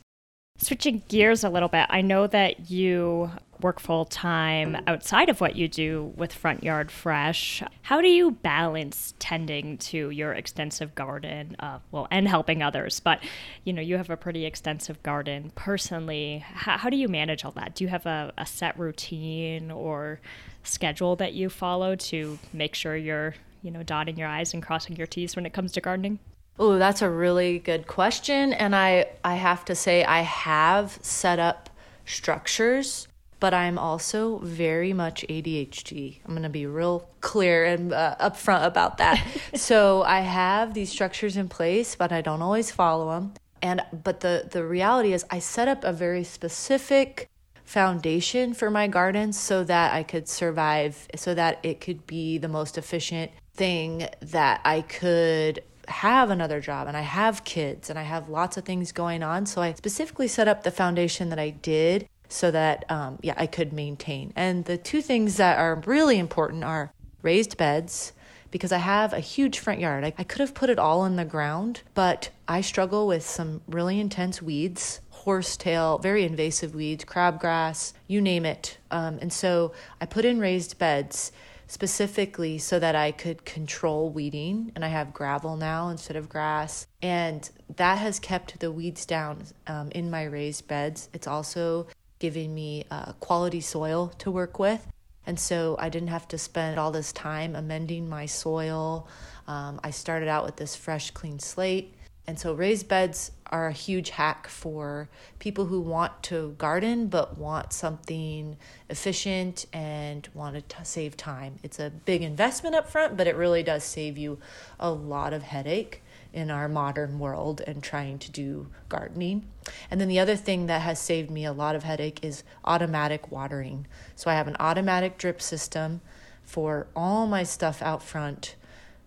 Switching 0.58 1.02
gears 1.08 1.42
a 1.42 1.50
little 1.50 1.68
bit, 1.68 1.84
I 1.90 2.00
know 2.00 2.28
that 2.28 2.70
you 2.70 3.30
work 3.60 3.80
full 3.80 4.04
time 4.04 4.76
outside 4.86 5.28
of 5.28 5.40
what 5.40 5.56
you 5.56 5.66
do 5.66 6.12
with 6.16 6.32
Front 6.32 6.62
Yard 6.62 6.92
Fresh. 6.92 7.62
How 7.82 8.00
do 8.00 8.08
you 8.08 8.30
balance 8.30 9.14
tending 9.18 9.78
to 9.78 10.10
your 10.10 10.32
extensive 10.32 10.94
garden, 10.94 11.56
uh, 11.58 11.80
well, 11.90 12.06
and 12.10 12.28
helping 12.28 12.62
others? 12.62 13.00
But 13.00 13.22
you 13.64 13.72
know, 13.72 13.82
you 13.82 13.96
have 13.96 14.10
a 14.10 14.16
pretty 14.16 14.46
extensive 14.46 15.02
garden 15.02 15.50
personally. 15.56 16.44
How, 16.46 16.78
how 16.78 16.88
do 16.88 16.96
you 16.96 17.08
manage 17.08 17.44
all 17.44 17.52
that? 17.52 17.74
Do 17.74 17.82
you 17.82 17.88
have 17.88 18.06
a, 18.06 18.32
a 18.38 18.46
set 18.46 18.78
routine 18.78 19.72
or 19.72 20.20
schedule 20.62 21.16
that 21.16 21.34
you 21.34 21.50
follow 21.50 21.96
to 21.96 22.38
make 22.52 22.76
sure 22.76 22.96
you're, 22.96 23.34
you 23.62 23.72
know, 23.72 23.82
dotting 23.82 24.16
your 24.16 24.28
I's 24.28 24.54
and 24.54 24.62
crossing 24.62 24.94
your 24.94 25.08
T's 25.08 25.34
when 25.34 25.46
it 25.46 25.52
comes 25.52 25.72
to 25.72 25.80
gardening? 25.80 26.20
Oh, 26.58 26.78
that's 26.78 27.02
a 27.02 27.10
really 27.10 27.58
good 27.58 27.86
question. 27.86 28.52
And 28.52 28.76
I, 28.76 29.06
I 29.24 29.34
have 29.34 29.64
to 29.66 29.74
say, 29.74 30.04
I 30.04 30.20
have 30.20 30.98
set 31.02 31.40
up 31.40 31.68
structures, 32.06 33.08
but 33.40 33.52
I'm 33.52 33.76
also 33.76 34.38
very 34.38 34.92
much 34.92 35.24
ADHD. 35.28 36.18
I'm 36.24 36.30
going 36.30 36.44
to 36.44 36.48
be 36.48 36.66
real 36.66 37.08
clear 37.20 37.64
and 37.64 37.92
uh, 37.92 38.14
upfront 38.20 38.66
about 38.66 38.98
that. 38.98 39.26
so 39.54 40.02
I 40.02 40.20
have 40.20 40.74
these 40.74 40.90
structures 40.90 41.36
in 41.36 41.48
place, 41.48 41.96
but 41.96 42.12
I 42.12 42.20
don't 42.20 42.42
always 42.42 42.70
follow 42.70 43.10
them. 43.10 43.32
And 43.60 43.82
but 44.04 44.20
the 44.20 44.46
the 44.50 44.62
reality 44.62 45.14
is, 45.14 45.24
I 45.30 45.38
set 45.38 45.68
up 45.68 45.84
a 45.84 45.92
very 45.92 46.22
specific 46.22 47.30
foundation 47.64 48.52
for 48.52 48.70
my 48.70 48.88
garden 48.88 49.32
so 49.32 49.64
that 49.64 49.94
I 49.94 50.02
could 50.02 50.28
survive, 50.28 51.08
so 51.16 51.32
that 51.32 51.60
it 51.62 51.80
could 51.80 52.06
be 52.06 52.36
the 52.36 52.48
most 52.48 52.76
efficient 52.76 53.32
thing 53.54 54.06
that 54.20 54.60
I 54.66 54.82
could 54.82 55.62
have 55.88 56.30
another 56.30 56.60
job 56.60 56.88
and 56.88 56.96
I 56.96 57.02
have 57.02 57.44
kids 57.44 57.90
and 57.90 57.98
I 57.98 58.02
have 58.02 58.28
lots 58.28 58.56
of 58.56 58.64
things 58.64 58.92
going 58.92 59.22
on. 59.22 59.46
So 59.46 59.62
I 59.62 59.72
specifically 59.74 60.28
set 60.28 60.48
up 60.48 60.62
the 60.62 60.70
foundation 60.70 61.30
that 61.30 61.38
I 61.38 61.50
did 61.50 62.08
so 62.28 62.50
that 62.50 62.90
um, 62.90 63.18
yeah 63.22 63.34
I 63.36 63.46
could 63.46 63.72
maintain. 63.72 64.32
And 64.36 64.64
the 64.64 64.78
two 64.78 65.02
things 65.02 65.36
that 65.36 65.58
are 65.58 65.82
really 65.86 66.18
important 66.18 66.64
are 66.64 66.92
raised 67.22 67.56
beds 67.56 68.12
because 68.50 68.70
I 68.70 68.78
have 68.78 69.12
a 69.12 69.20
huge 69.20 69.58
front 69.58 69.80
yard. 69.80 70.04
I, 70.04 70.14
I 70.16 70.22
could 70.22 70.40
have 70.40 70.54
put 70.54 70.70
it 70.70 70.78
all 70.78 71.04
in 71.04 71.16
the 71.16 71.24
ground, 71.24 71.82
but 71.94 72.30
I 72.46 72.60
struggle 72.60 73.06
with 73.08 73.26
some 73.26 73.62
really 73.66 73.98
intense 73.98 74.40
weeds, 74.40 75.00
horsetail, 75.10 75.98
very 75.98 76.22
invasive 76.24 76.74
weeds, 76.74 77.04
crabgrass, 77.04 77.94
you 78.06 78.20
name 78.20 78.46
it. 78.46 78.78
Um, 78.92 79.18
and 79.20 79.32
so 79.32 79.72
I 80.00 80.06
put 80.06 80.24
in 80.24 80.38
raised 80.38 80.78
beds 80.78 81.32
specifically 81.74 82.56
so 82.56 82.78
that 82.78 82.94
I 82.94 83.10
could 83.10 83.44
control 83.44 84.08
weeding. 84.08 84.70
And 84.76 84.84
I 84.84 84.88
have 84.88 85.12
gravel 85.12 85.56
now 85.56 85.88
instead 85.88 86.16
of 86.16 86.28
grass. 86.28 86.86
And 87.02 87.50
that 87.76 87.98
has 87.98 88.20
kept 88.20 88.60
the 88.60 88.70
weeds 88.70 89.04
down 89.04 89.44
um, 89.66 89.90
in 89.90 90.08
my 90.08 90.22
raised 90.22 90.68
beds. 90.68 91.08
It's 91.12 91.26
also 91.26 91.88
giving 92.20 92.54
me 92.54 92.84
uh, 92.92 93.14
quality 93.14 93.60
soil 93.60 94.12
to 94.18 94.30
work 94.30 94.60
with. 94.60 94.86
And 95.26 95.38
so 95.38 95.74
I 95.80 95.88
didn't 95.88 96.10
have 96.10 96.28
to 96.28 96.38
spend 96.38 96.78
all 96.78 96.92
this 96.92 97.12
time 97.12 97.56
amending 97.56 98.08
my 98.08 98.26
soil. 98.26 99.08
Um, 99.48 99.80
I 99.82 99.90
started 99.90 100.28
out 100.28 100.44
with 100.44 100.54
this 100.54 100.76
fresh, 100.76 101.10
clean 101.10 101.40
slate. 101.40 101.96
And 102.26 102.38
so 102.38 102.54
raised 102.54 102.88
beds 102.88 103.32
are 103.46 103.66
a 103.66 103.72
huge 103.72 104.10
hack 104.10 104.48
for 104.48 105.08
people 105.38 105.66
who 105.66 105.80
want 105.80 106.22
to 106.24 106.54
garden 106.56 107.08
but 107.08 107.36
want 107.36 107.72
something 107.72 108.56
efficient 108.88 109.66
and 109.72 110.28
want 110.32 110.68
to 110.68 110.84
save 110.84 111.16
time. 111.16 111.58
It's 111.62 111.78
a 111.78 111.90
big 111.90 112.22
investment 112.22 112.74
up 112.74 112.88
front, 112.88 113.16
but 113.16 113.26
it 113.26 113.36
really 113.36 113.62
does 113.62 113.84
save 113.84 114.16
you 114.16 114.38
a 114.80 114.90
lot 114.90 115.32
of 115.32 115.42
headache 115.42 116.02
in 116.32 116.50
our 116.50 116.68
modern 116.68 117.18
world 117.18 117.60
and 117.66 117.82
trying 117.82 118.18
to 118.18 118.30
do 118.30 118.66
gardening. 118.88 119.46
And 119.90 120.00
then 120.00 120.08
the 120.08 120.18
other 120.18 120.34
thing 120.34 120.66
that 120.66 120.80
has 120.80 120.98
saved 120.98 121.30
me 121.30 121.44
a 121.44 121.52
lot 121.52 121.76
of 121.76 121.84
headache 121.84 122.24
is 122.24 122.42
automatic 122.64 123.30
watering. 123.30 123.86
So 124.16 124.30
I 124.30 124.34
have 124.34 124.48
an 124.48 124.56
automatic 124.58 125.16
drip 125.16 125.40
system 125.40 126.00
for 126.42 126.88
all 126.96 127.26
my 127.26 127.44
stuff 127.44 127.80
out 127.82 128.02
front 128.02 128.56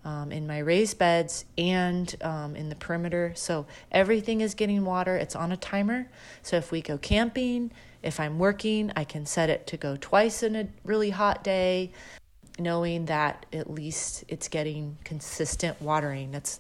um, 0.06 0.32
in 0.32 0.48
my 0.48 0.60
raised 0.60 0.98
beds 0.98 1.46
and 1.58 2.16
um, 2.22 2.56
in 2.56 2.70
the 2.70 2.76
perimeter. 2.76 3.34
So 3.36 3.66
everything 3.92 4.42
is 4.42 4.54
getting 4.54 4.86
water. 4.86 5.16
It's 5.16 5.36
on 5.36 5.52
a 5.52 5.58
timer. 5.58 6.10
So 6.42 6.58
if 6.58 6.72
we 6.72 6.82
go 6.82 6.98
camping, 6.98 7.72
if 8.04 8.20
I'm 8.20 8.40
working, 8.40 8.92
I 8.96 9.04
can 9.04 9.26
set 9.26 9.50
it 9.50 9.68
to 9.68 9.78
go 9.78 9.98
twice 10.00 10.44
in 10.44 10.56
a 10.56 10.68
really 10.84 11.10
hot 11.10 11.44
day, 11.44 11.92
knowing 12.58 13.06
that 13.06 13.46
at 13.52 13.70
least 13.70 14.24
it's 14.28 14.48
getting 14.48 14.98
consistent 15.04 15.82
watering. 15.82 16.32
That's 16.32 16.60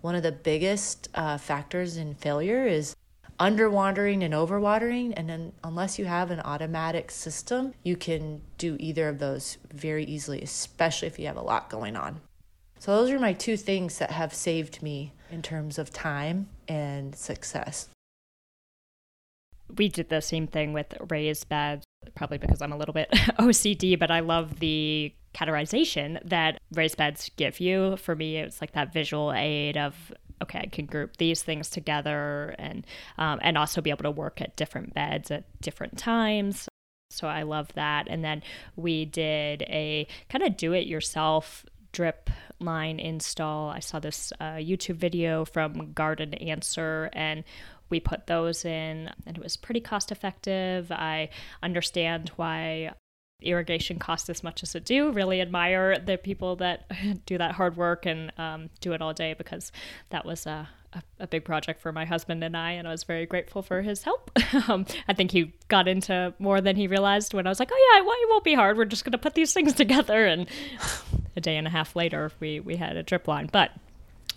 one 0.00 0.14
of 0.14 0.22
the 0.22 0.32
biggest 0.32 1.08
uh, 1.14 1.38
factors 1.38 1.96
in 1.96 2.14
failure 2.14 2.66
is 2.66 2.96
underwatering 3.38 4.24
and 4.24 4.34
overwatering 4.34 5.14
and 5.16 5.28
then 5.28 5.52
unless 5.62 5.98
you 5.98 6.04
have 6.04 6.32
an 6.32 6.40
automatic 6.40 7.08
system 7.08 7.72
you 7.84 7.96
can 7.96 8.40
do 8.58 8.76
either 8.80 9.08
of 9.08 9.20
those 9.20 9.58
very 9.72 10.04
easily 10.04 10.42
especially 10.42 11.06
if 11.06 11.20
you 11.20 11.26
have 11.26 11.36
a 11.36 11.40
lot 11.40 11.70
going 11.70 11.94
on 11.94 12.20
so 12.78 12.96
those 12.96 13.10
are 13.10 13.18
my 13.18 13.32
two 13.32 13.56
things 13.56 13.98
that 13.98 14.10
have 14.10 14.32
saved 14.32 14.82
me 14.82 15.12
in 15.30 15.42
terms 15.42 15.78
of 15.78 15.92
time 15.92 16.48
and 16.66 17.14
success. 17.14 17.88
We 19.76 19.88
did 19.88 20.08
the 20.08 20.22
same 20.22 20.46
thing 20.46 20.72
with 20.72 20.94
raised 21.10 21.48
beds, 21.48 21.84
probably 22.14 22.38
because 22.38 22.62
I'm 22.62 22.72
a 22.72 22.76
little 22.76 22.94
bit 22.94 23.10
OCD, 23.12 23.98
but 23.98 24.10
I 24.10 24.20
love 24.20 24.60
the 24.60 25.12
categorization 25.34 26.18
that 26.26 26.58
raised 26.72 26.96
beds 26.96 27.30
give 27.36 27.60
you. 27.60 27.96
For 27.98 28.16
me, 28.16 28.38
it's 28.38 28.60
like 28.60 28.72
that 28.72 28.92
visual 28.92 29.32
aid 29.32 29.76
of 29.76 30.12
okay, 30.40 30.60
I 30.60 30.66
can 30.66 30.86
group 30.86 31.16
these 31.16 31.42
things 31.42 31.68
together 31.68 32.54
and 32.58 32.86
um, 33.18 33.40
and 33.42 33.58
also 33.58 33.80
be 33.80 33.90
able 33.90 34.04
to 34.04 34.10
work 34.10 34.40
at 34.40 34.56
different 34.56 34.94
beds 34.94 35.30
at 35.30 35.44
different 35.60 35.98
times. 35.98 36.68
So 37.10 37.26
I 37.26 37.42
love 37.42 37.72
that. 37.74 38.06
And 38.08 38.24
then 38.24 38.42
we 38.76 39.04
did 39.04 39.62
a 39.62 40.06
kind 40.28 40.44
of 40.44 40.56
do 40.56 40.72
it 40.72 40.86
yourself 40.86 41.64
drip 41.98 42.30
line 42.60 43.00
install. 43.00 43.70
I 43.70 43.80
saw 43.80 43.98
this 43.98 44.32
uh, 44.38 44.52
YouTube 44.52 44.94
video 44.94 45.44
from 45.44 45.90
Garden 45.94 46.32
Answer 46.34 47.10
and 47.12 47.42
we 47.90 47.98
put 47.98 48.28
those 48.28 48.64
in 48.64 49.10
and 49.26 49.36
it 49.36 49.42
was 49.42 49.56
pretty 49.56 49.80
cost 49.80 50.12
effective. 50.12 50.92
I 50.92 51.30
understand 51.60 52.30
why 52.36 52.92
irrigation 53.42 53.98
costs 53.98 54.30
as 54.30 54.44
much 54.44 54.62
as 54.62 54.76
it 54.76 54.84
do. 54.84 55.10
Really 55.10 55.40
admire 55.40 55.98
the 55.98 56.16
people 56.16 56.54
that 56.56 56.88
do 57.26 57.36
that 57.36 57.50
hard 57.50 57.76
work 57.76 58.06
and 58.06 58.32
um, 58.38 58.70
do 58.80 58.92
it 58.92 59.02
all 59.02 59.12
day 59.12 59.34
because 59.34 59.72
that 60.10 60.24
was 60.24 60.46
a, 60.46 60.68
a, 60.92 61.02
a, 61.18 61.26
big 61.26 61.44
project 61.44 61.80
for 61.80 61.90
my 61.90 62.04
husband 62.04 62.44
and 62.44 62.56
I, 62.56 62.72
and 62.72 62.86
I 62.86 62.92
was 62.92 63.02
very 63.02 63.26
grateful 63.26 63.62
for 63.62 63.82
his 63.82 64.04
help. 64.04 64.30
um, 64.68 64.86
I 65.08 65.14
think 65.14 65.32
he 65.32 65.52
got 65.66 65.88
into 65.88 66.32
more 66.38 66.60
than 66.60 66.76
he 66.76 66.86
realized 66.86 67.34
when 67.34 67.46
I 67.46 67.50
was 67.50 67.58
like, 67.58 67.70
"Oh 67.72 67.92
yeah, 67.92 68.02
well, 68.02 68.14
it 68.14 68.28
won't 68.30 68.44
be 68.44 68.54
hard. 68.54 68.76
We're 68.76 68.84
just 68.84 69.04
going 69.04 69.12
to 69.12 69.18
put 69.18 69.34
these 69.34 69.52
things 69.52 69.72
together." 69.74 70.26
And 70.26 70.48
a 71.38 71.40
day 71.40 71.56
and 71.56 71.66
a 71.66 71.70
half 71.70 71.96
later, 71.96 72.30
we 72.40 72.60
we 72.60 72.76
had 72.76 72.96
a 72.96 73.02
drip 73.02 73.26
line, 73.26 73.48
but. 73.50 73.70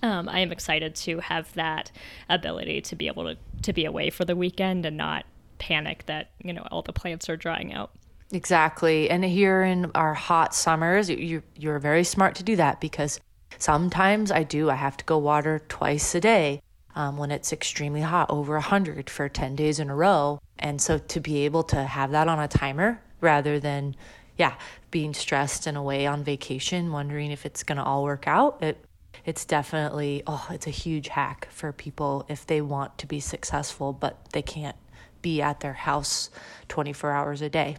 Um, 0.03 0.27
I 0.27 0.39
am 0.39 0.51
excited 0.51 0.95
to 0.95 1.19
have 1.19 1.53
that 1.53 1.91
ability 2.27 2.81
to 2.81 2.95
be 2.95 3.05
able 3.05 3.25
to, 3.25 3.37
to 3.61 3.71
be 3.71 3.85
away 3.85 4.09
for 4.09 4.25
the 4.25 4.35
weekend 4.35 4.83
and 4.83 4.97
not 4.97 5.25
panic 5.59 6.07
that 6.07 6.31
you 6.43 6.51
know 6.53 6.67
all 6.71 6.81
the 6.81 6.91
plants 6.91 7.29
are 7.29 7.37
drying 7.37 7.71
out. 7.71 7.91
Exactly, 8.31 9.09
and 9.09 9.23
here 9.23 9.61
in 9.61 9.91
our 9.93 10.15
hot 10.15 10.55
summers, 10.55 11.09
you 11.09 11.43
you're 11.55 11.77
very 11.77 12.03
smart 12.03 12.35
to 12.35 12.43
do 12.43 12.55
that 12.55 12.81
because 12.81 13.19
sometimes 13.59 14.31
I 14.31 14.43
do 14.43 14.71
I 14.71 14.75
have 14.75 14.97
to 14.97 15.05
go 15.05 15.17
water 15.19 15.61
twice 15.69 16.15
a 16.15 16.19
day 16.19 16.61
um, 16.95 17.17
when 17.17 17.29
it's 17.29 17.53
extremely 17.53 18.01
hot, 18.01 18.29
over 18.31 18.59
hundred 18.59 19.09
for 19.09 19.29
ten 19.29 19.55
days 19.55 19.79
in 19.79 19.89
a 19.89 19.95
row, 19.95 20.39
and 20.57 20.81
so 20.81 20.97
to 20.97 21.19
be 21.19 21.45
able 21.45 21.63
to 21.63 21.83
have 21.83 22.11
that 22.11 22.27
on 22.27 22.39
a 22.39 22.47
timer 22.47 23.01
rather 23.21 23.59
than 23.59 23.95
yeah, 24.41 24.55
being 24.89 25.13
stressed 25.13 25.67
and 25.67 25.77
away 25.77 26.07
on 26.07 26.23
vacation, 26.23 26.91
wondering 26.91 27.29
if 27.29 27.45
it's 27.45 27.61
going 27.61 27.77
to 27.77 27.83
all 27.83 28.01
work 28.01 28.27
out. 28.27 28.63
It 28.63 28.83
it's 29.23 29.45
definitely 29.45 30.23
oh 30.25 30.47
it's 30.49 30.65
a 30.65 30.71
huge 30.71 31.09
hack 31.09 31.47
for 31.51 31.71
people 31.71 32.25
if 32.27 32.47
they 32.47 32.59
want 32.59 32.97
to 32.97 33.05
be 33.05 33.19
successful 33.19 33.93
but 33.93 34.17
they 34.31 34.41
can't 34.41 34.77
be 35.21 35.43
at 35.43 35.59
their 35.59 35.73
house 35.73 36.31
24 36.69 37.11
hours 37.11 37.41
a 37.43 37.49
day 37.49 37.77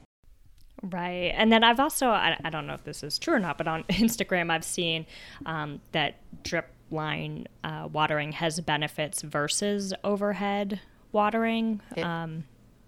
Right. 0.84 1.32
And 1.36 1.52
then 1.52 1.62
I've 1.62 1.78
also, 1.78 2.08
I, 2.08 2.36
I, 2.42 2.50
don't 2.50 2.66
know 2.66 2.74
if 2.74 2.82
this 2.82 3.04
is 3.04 3.16
true 3.16 3.34
or 3.34 3.38
not, 3.38 3.56
but 3.56 3.68
on 3.68 3.84
Instagram, 3.88 4.50
I've 4.50 4.64
seen 4.64 5.06
um, 5.46 5.80
that 5.92 6.16
drip 6.42 6.68
line 6.90 7.46
uh, 7.62 7.88
watering 7.92 8.32
has 8.32 8.58
benefits 8.58 9.22
versus 9.22 9.94
overhead 10.02 10.80
watering. 11.12 11.80
It, 11.94 12.02
um, 12.02 12.42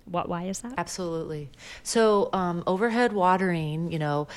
what, 0.07 0.29
why 0.29 0.45
is 0.45 0.61
that? 0.61 0.75
Absolutely. 0.77 1.51
So, 1.83 2.31
um, 2.33 2.62
overhead 2.67 3.12
watering, 3.12 3.90
you 3.93 3.99
know, 3.99 4.29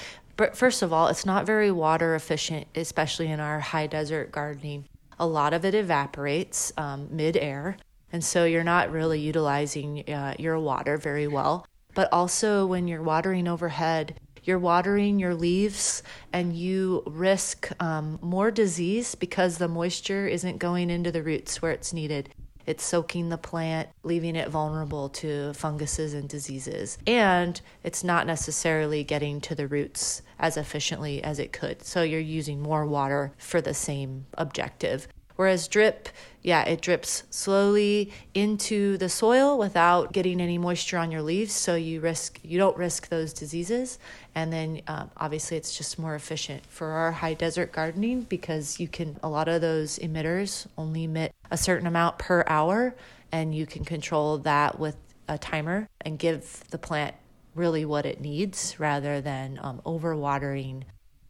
first 0.53 0.81
of 0.81 0.93
all, 0.93 1.07
it's 1.07 1.25
not 1.25 1.45
very 1.45 1.71
water 1.71 2.15
efficient, 2.15 2.67
especially 2.75 3.27
in 3.27 3.39
our 3.39 3.59
high 3.59 3.87
desert 3.87 4.31
gardening. 4.31 4.85
A 5.19 5.25
lot 5.25 5.53
of 5.53 5.65
it 5.65 5.73
evaporates 5.73 6.71
um, 6.77 7.07
mid 7.11 7.37
air. 7.37 7.77
And 8.13 8.23
so 8.23 8.45
you're 8.45 8.63
not 8.63 8.91
really 8.91 9.19
utilizing 9.19 10.09
uh, 10.09 10.35
your 10.39 10.57
water 10.59 10.95
very 10.97 11.27
well 11.27 11.65
but 11.97 12.13
also 12.13 12.63
when 12.63 12.87
you're 12.87 13.01
watering 13.01 13.47
overhead, 13.47 14.19
you're 14.43 14.59
watering 14.59 15.17
your 15.17 15.33
leaves 15.33 16.03
and 16.31 16.55
you 16.55 17.01
risk 17.07 17.71
um, 17.81 18.19
more 18.21 18.51
disease 18.51 19.15
because 19.15 19.57
the 19.57 19.67
moisture 19.67 20.27
isn't 20.27 20.59
going 20.59 20.91
into 20.91 21.11
the 21.11 21.23
roots 21.23 21.59
where 21.59 21.71
it's 21.71 21.93
needed. 21.93 22.29
It's 22.67 22.83
soaking 22.83 23.29
the 23.29 23.37
plant, 23.37 23.89
leaving 24.03 24.35
it 24.35 24.49
vulnerable 24.49 25.09
to 25.09 25.53
funguses 25.53 26.13
and 26.13 26.27
diseases. 26.27 26.97
And 27.07 27.59
it's 27.83 28.03
not 28.03 28.27
necessarily 28.27 29.03
getting 29.05 29.39
to 29.41 29.55
the 29.55 29.67
roots 29.67 30.21
as 30.37 30.57
efficiently 30.57 31.23
as 31.23 31.39
it 31.39 31.53
could. 31.53 31.83
So 31.83 32.03
you're 32.03 32.19
using 32.19 32.61
more 32.61 32.85
water 32.85 33.31
for 33.37 33.61
the 33.61 33.73
same 33.73 34.25
objective. 34.33 35.07
Whereas 35.37 35.67
drip, 35.67 36.09
yeah, 36.41 36.63
it 36.63 36.81
drips 36.81 37.23
slowly 37.29 38.11
into 38.33 38.97
the 38.97 39.07
soil 39.07 39.57
without 39.57 40.11
getting 40.11 40.41
any 40.41 40.57
moisture 40.57 40.97
on 40.97 41.11
your 41.11 41.21
leaves, 41.21 41.53
so 41.53 41.75
you 41.75 42.01
risk 42.01 42.39
you 42.43 42.57
don't 42.57 42.75
risk 42.75 43.07
those 43.09 43.33
diseases. 43.33 43.99
And 44.33 44.51
then 44.51 44.81
um, 44.87 45.11
obviously 45.15 45.55
it's 45.57 45.77
just 45.77 45.99
more 45.99 46.15
efficient 46.15 46.65
for 46.65 46.87
our 46.87 47.11
high 47.11 47.35
desert 47.35 47.71
gardening 47.71 48.21
because 48.21 48.79
you 48.79 48.87
can 48.87 49.17
a 49.21 49.29
lot 49.29 49.47
of 49.47 49.61
those 49.61 49.99
emitters 49.99 50.67
only 50.77 51.03
emit 51.05 51.33
a 51.51 51.57
certain 51.57 51.87
amount 51.87 52.17
per 52.17 52.43
hour, 52.47 52.95
and 53.31 53.53
you 53.53 53.65
can 53.65 53.85
control 53.85 54.39
that 54.39 54.79
with 54.79 54.97
a 55.27 55.37
timer 55.37 55.87
and 56.01 56.17
give 56.17 56.63
the 56.71 56.77
plant 56.79 57.13
really 57.53 57.85
what 57.85 58.05
it 58.05 58.21
needs 58.21 58.79
rather 58.79 59.21
than 59.21 59.59
um, 59.61 59.81
overwatering 59.85 60.83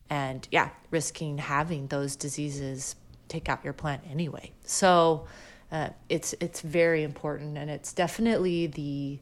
and 0.10 0.48
yeah 0.52 0.70
risking 0.92 1.38
having 1.38 1.88
those 1.88 2.16
diseases 2.16 2.96
take 3.28 3.50
out 3.50 3.64
your 3.64 3.74
plant 3.74 4.04
anyway. 4.10 4.52
So 4.64 5.28
uh, 5.72 5.90
it's 6.10 6.34
it's 6.40 6.62
very 6.62 7.04
important, 7.04 7.58
and 7.58 7.70
it's 7.70 7.94
definitely 7.94 8.68
the 8.68 9.20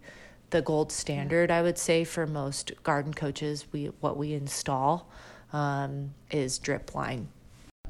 the 0.51 0.61
gold 0.61 0.91
standard 0.91 1.49
I 1.51 1.61
would 1.61 1.77
say 1.77 2.03
for 2.03 2.27
most 2.27 2.71
garden 2.83 3.13
coaches. 3.13 3.65
We 3.71 3.85
what 3.99 4.17
we 4.17 4.33
install 4.33 5.09
um, 5.53 6.13
is 6.31 6.59
drip 6.59 6.93
line. 6.93 7.29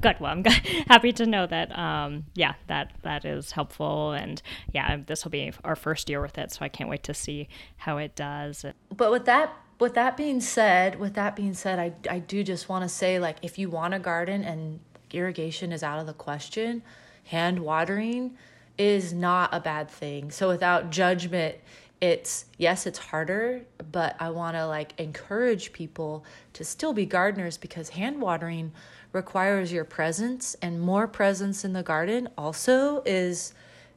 Good. 0.00 0.16
Well, 0.20 0.32
I'm 0.32 0.44
happy 0.88 1.12
to 1.14 1.26
know 1.26 1.46
that. 1.46 1.76
Um, 1.76 2.24
yeah, 2.34 2.54
that 2.66 2.92
that 3.02 3.24
is 3.24 3.52
helpful, 3.52 4.12
and 4.12 4.40
yeah, 4.72 4.98
this 5.06 5.24
will 5.24 5.30
be 5.30 5.52
our 5.64 5.76
first 5.76 6.08
year 6.08 6.20
with 6.20 6.38
it, 6.38 6.52
so 6.52 6.58
I 6.62 6.68
can't 6.68 6.90
wait 6.90 7.02
to 7.04 7.14
see 7.14 7.48
how 7.76 7.98
it 7.98 8.14
does. 8.14 8.64
But 8.94 9.10
with 9.10 9.24
that 9.26 9.52
with 9.78 9.94
that 9.94 10.16
being 10.16 10.40
said, 10.40 10.98
with 10.98 11.14
that 11.14 11.36
being 11.36 11.54
said, 11.54 11.78
I 11.78 11.92
I 12.10 12.18
do 12.18 12.42
just 12.42 12.68
want 12.68 12.82
to 12.82 12.88
say 12.88 13.18
like 13.18 13.36
if 13.42 13.58
you 13.58 13.68
want 13.68 13.94
a 13.94 13.98
garden 13.98 14.44
and 14.44 14.80
irrigation 15.12 15.72
is 15.72 15.82
out 15.82 15.98
of 15.98 16.06
the 16.06 16.12
question, 16.12 16.82
hand 17.24 17.60
watering 17.60 18.36
is 18.78 19.12
not 19.12 19.50
a 19.52 19.60
bad 19.60 19.90
thing. 19.90 20.30
So 20.30 20.48
without 20.48 20.90
judgment, 20.90 21.56
it's 22.00 22.44
yes, 22.58 22.86
it's 22.86 22.98
harder, 22.98 23.62
but 23.90 24.16
I 24.20 24.30
want 24.30 24.56
to 24.56 24.66
like 24.66 24.98
encourage 24.98 25.72
people 25.72 26.24
to 26.52 26.64
still 26.64 26.92
be 26.92 27.06
gardeners 27.06 27.56
because 27.56 27.90
hand 27.90 28.20
watering 28.20 28.72
requires 29.12 29.72
your 29.72 29.84
presence 29.84 30.56
and 30.60 30.80
more 30.80 31.06
presence 31.06 31.64
in 31.64 31.72
the 31.72 31.82
garden 31.82 32.28
also 32.36 33.02
is 33.06 33.54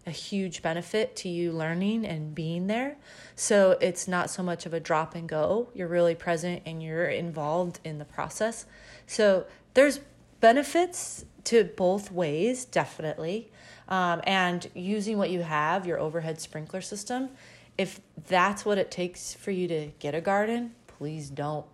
a 0.08 0.12
huge 0.12 0.62
benefit 0.62 1.16
to 1.18 1.30
you 1.30 1.52
learning 1.52 2.06
and 2.06 2.34
being 2.34 2.68
there. 2.68 2.96
So 3.36 3.78
it's 3.82 4.08
not 4.08 4.30
so 4.30 4.42
much 4.42 4.66
of 4.66 4.74
a 4.74 4.80
drop 4.80 5.14
and 5.14 5.28
go. 5.28 5.70
You're 5.74 5.90
really 5.90 6.16
present 6.16 6.62
and 6.66 6.82
you're 6.82 7.10
involved 7.10 7.80
in 7.84 8.00
the 8.00 8.06
process. 8.06 8.66
So 9.08 9.46
there's 9.74 10.00
benefits 10.40 11.26
to 11.46 11.64
both 11.64 12.12
ways, 12.12 12.66
definitely. 12.66 13.52
Um, 13.88 14.22
and 14.24 14.70
using 14.76 15.18
what 15.18 15.30
you 15.30 15.42
have, 15.42 15.86
your 15.86 16.00
overhead 16.00 16.40
sprinkler 16.40 16.82
system, 16.82 17.30
if 17.78 18.00
that's 18.28 18.66
what 18.66 18.78
it 18.78 18.92
takes 18.92 19.34
for 19.34 19.52
you 19.52 19.68
to 19.68 19.88
get 20.00 20.14
a 20.14 20.22
garden, 20.22 20.76
please 20.88 21.30
don't. 21.30 21.66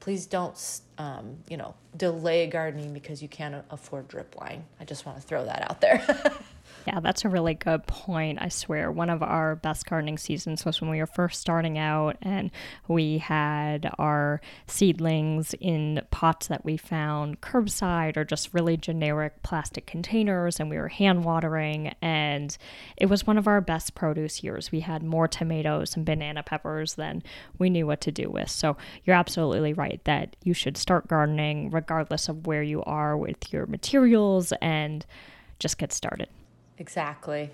Please 0.00 0.26
don't, 0.26 0.80
um, 0.98 1.36
you 1.48 1.56
know, 1.56 1.74
delay 1.96 2.48
gardening 2.48 2.92
because 2.92 3.22
you 3.22 3.28
can't 3.28 3.64
afford 3.70 4.08
drip 4.08 4.34
line. 4.40 4.64
I 4.80 4.84
just 4.84 5.06
want 5.06 5.20
to 5.20 5.22
throw 5.22 5.44
that 5.44 5.70
out 5.70 5.80
there. 5.80 6.04
Yeah, 6.86 6.98
that's 6.98 7.24
a 7.24 7.28
really 7.28 7.54
good 7.54 7.86
point. 7.86 8.38
I 8.42 8.48
swear, 8.48 8.90
one 8.90 9.08
of 9.08 9.22
our 9.22 9.54
best 9.54 9.86
gardening 9.86 10.18
seasons 10.18 10.64
was 10.64 10.80
when 10.80 10.90
we 10.90 10.98
were 10.98 11.06
first 11.06 11.40
starting 11.40 11.78
out 11.78 12.16
and 12.22 12.50
we 12.88 13.18
had 13.18 13.88
our 14.00 14.40
seedlings 14.66 15.54
in 15.60 16.02
pots 16.10 16.48
that 16.48 16.64
we 16.64 16.76
found 16.76 17.40
curbside 17.40 18.16
or 18.16 18.24
just 18.24 18.52
really 18.52 18.76
generic 18.76 19.44
plastic 19.44 19.86
containers, 19.86 20.58
and 20.58 20.70
we 20.70 20.76
were 20.76 20.88
hand 20.88 21.24
watering. 21.24 21.94
And 22.02 22.56
it 22.96 23.06
was 23.06 23.28
one 23.28 23.38
of 23.38 23.46
our 23.46 23.60
best 23.60 23.94
produce 23.94 24.42
years. 24.42 24.72
We 24.72 24.80
had 24.80 25.04
more 25.04 25.28
tomatoes 25.28 25.94
and 25.94 26.04
banana 26.04 26.42
peppers 26.42 26.94
than 26.94 27.22
we 27.58 27.70
knew 27.70 27.86
what 27.86 28.00
to 28.00 28.10
do 28.10 28.28
with. 28.28 28.50
So 28.50 28.76
you're 29.04 29.16
absolutely 29.16 29.72
right 29.72 30.00
that 30.04 30.34
you 30.42 30.52
should 30.52 30.76
start 30.76 31.06
gardening 31.06 31.70
regardless 31.70 32.28
of 32.28 32.48
where 32.48 32.62
you 32.62 32.82
are 32.82 33.16
with 33.16 33.52
your 33.52 33.66
materials 33.66 34.52
and 34.60 35.06
just 35.60 35.78
get 35.78 35.92
started. 35.92 36.28
Exactly. 36.82 37.50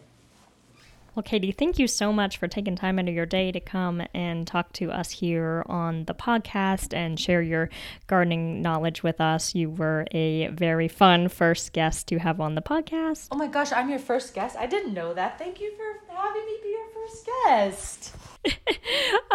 Well, 1.14 1.22
Katie, 1.22 1.52
thank 1.52 1.78
you 1.78 1.86
so 1.86 2.14
much 2.14 2.38
for 2.38 2.48
taking 2.48 2.76
time 2.76 2.98
out 2.98 3.08
of 3.08 3.14
your 3.14 3.26
day 3.26 3.52
to 3.52 3.60
come 3.60 4.02
and 4.14 4.46
talk 4.46 4.72
to 4.74 4.90
us 4.90 5.10
here 5.10 5.64
on 5.66 6.06
the 6.06 6.14
podcast 6.14 6.94
and 6.94 7.20
share 7.20 7.42
your 7.42 7.68
gardening 8.06 8.62
knowledge 8.62 9.02
with 9.02 9.20
us. 9.20 9.54
You 9.54 9.68
were 9.68 10.06
a 10.12 10.46
very 10.46 10.88
fun 10.88 11.28
first 11.28 11.74
guest 11.74 12.08
to 12.08 12.18
have 12.18 12.40
on 12.40 12.54
the 12.54 12.62
podcast. 12.62 13.28
Oh 13.30 13.36
my 13.36 13.48
gosh, 13.48 13.70
I'm 13.70 13.90
your 13.90 13.98
first 13.98 14.32
guest. 14.32 14.56
I 14.56 14.64
didn't 14.66 14.94
know 14.94 15.12
that. 15.12 15.38
Thank 15.38 15.60
you 15.60 15.72
for 15.76 16.14
having 16.14 16.46
me 16.46 16.56
be 16.62 16.70
your 16.70 16.88
first 16.94 17.26
guest. 17.44 18.77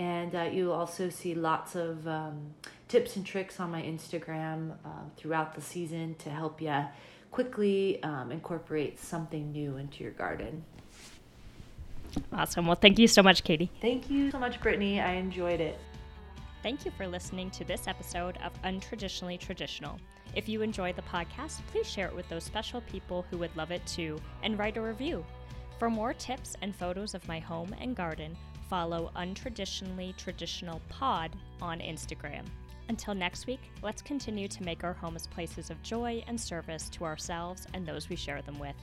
And 0.00 0.34
uh, 0.34 0.48
you'll 0.50 0.72
also 0.72 1.10
see 1.10 1.34
lots 1.34 1.74
of 1.74 2.08
um, 2.08 2.54
tips 2.88 3.16
and 3.16 3.26
tricks 3.26 3.60
on 3.60 3.70
my 3.70 3.82
Instagram 3.82 4.72
uh, 4.82 4.88
throughout 5.18 5.54
the 5.54 5.60
season 5.60 6.14
to 6.20 6.30
help 6.30 6.62
you 6.62 6.86
quickly 7.30 8.02
um, 8.02 8.32
incorporate 8.32 8.98
something 8.98 9.52
new 9.52 9.76
into 9.76 10.02
your 10.02 10.12
garden. 10.12 10.64
Awesome. 12.32 12.64
Well, 12.66 12.76
thank 12.76 12.98
you 12.98 13.08
so 13.08 13.22
much, 13.22 13.44
Katie. 13.44 13.70
Thank 13.82 14.08
you 14.08 14.30
so 14.30 14.38
much, 14.38 14.58
Brittany. 14.62 15.02
I 15.02 15.12
enjoyed 15.12 15.60
it. 15.60 15.78
Thank 16.62 16.86
you 16.86 16.92
for 16.92 17.06
listening 17.06 17.50
to 17.50 17.64
this 17.64 17.86
episode 17.86 18.38
of 18.42 18.52
Untraditionally 18.62 19.38
Traditional. 19.38 19.98
If 20.34 20.48
you 20.48 20.62
enjoy 20.62 20.94
the 20.94 21.02
podcast, 21.02 21.60
please 21.70 21.86
share 21.86 22.06
it 22.06 22.16
with 22.16 22.26
those 22.30 22.44
special 22.44 22.80
people 22.82 23.26
who 23.30 23.36
would 23.36 23.54
love 23.54 23.70
it 23.70 23.86
too 23.86 24.18
and 24.42 24.58
write 24.58 24.78
a 24.78 24.80
review. 24.80 25.26
For 25.78 25.90
more 25.90 26.14
tips 26.14 26.56
and 26.62 26.74
photos 26.74 27.14
of 27.14 27.28
my 27.28 27.38
home 27.38 27.74
and 27.82 27.94
garden, 27.94 28.34
follow 28.70 29.10
Untraditionally 29.16 30.16
Traditional 30.16 30.80
Pod 30.88 31.34
on 31.60 31.80
Instagram. 31.80 32.44
Until 32.88 33.14
next 33.14 33.48
week, 33.48 33.60
let's 33.82 34.00
continue 34.00 34.46
to 34.46 34.62
make 34.62 34.84
our 34.84 34.92
homes 34.92 35.26
places 35.26 35.70
of 35.70 35.82
joy 35.82 36.22
and 36.28 36.40
service 36.40 36.88
to 36.90 37.04
ourselves 37.04 37.66
and 37.74 37.84
those 37.84 38.08
we 38.08 38.14
share 38.14 38.42
them 38.42 38.60
with. 38.60 38.76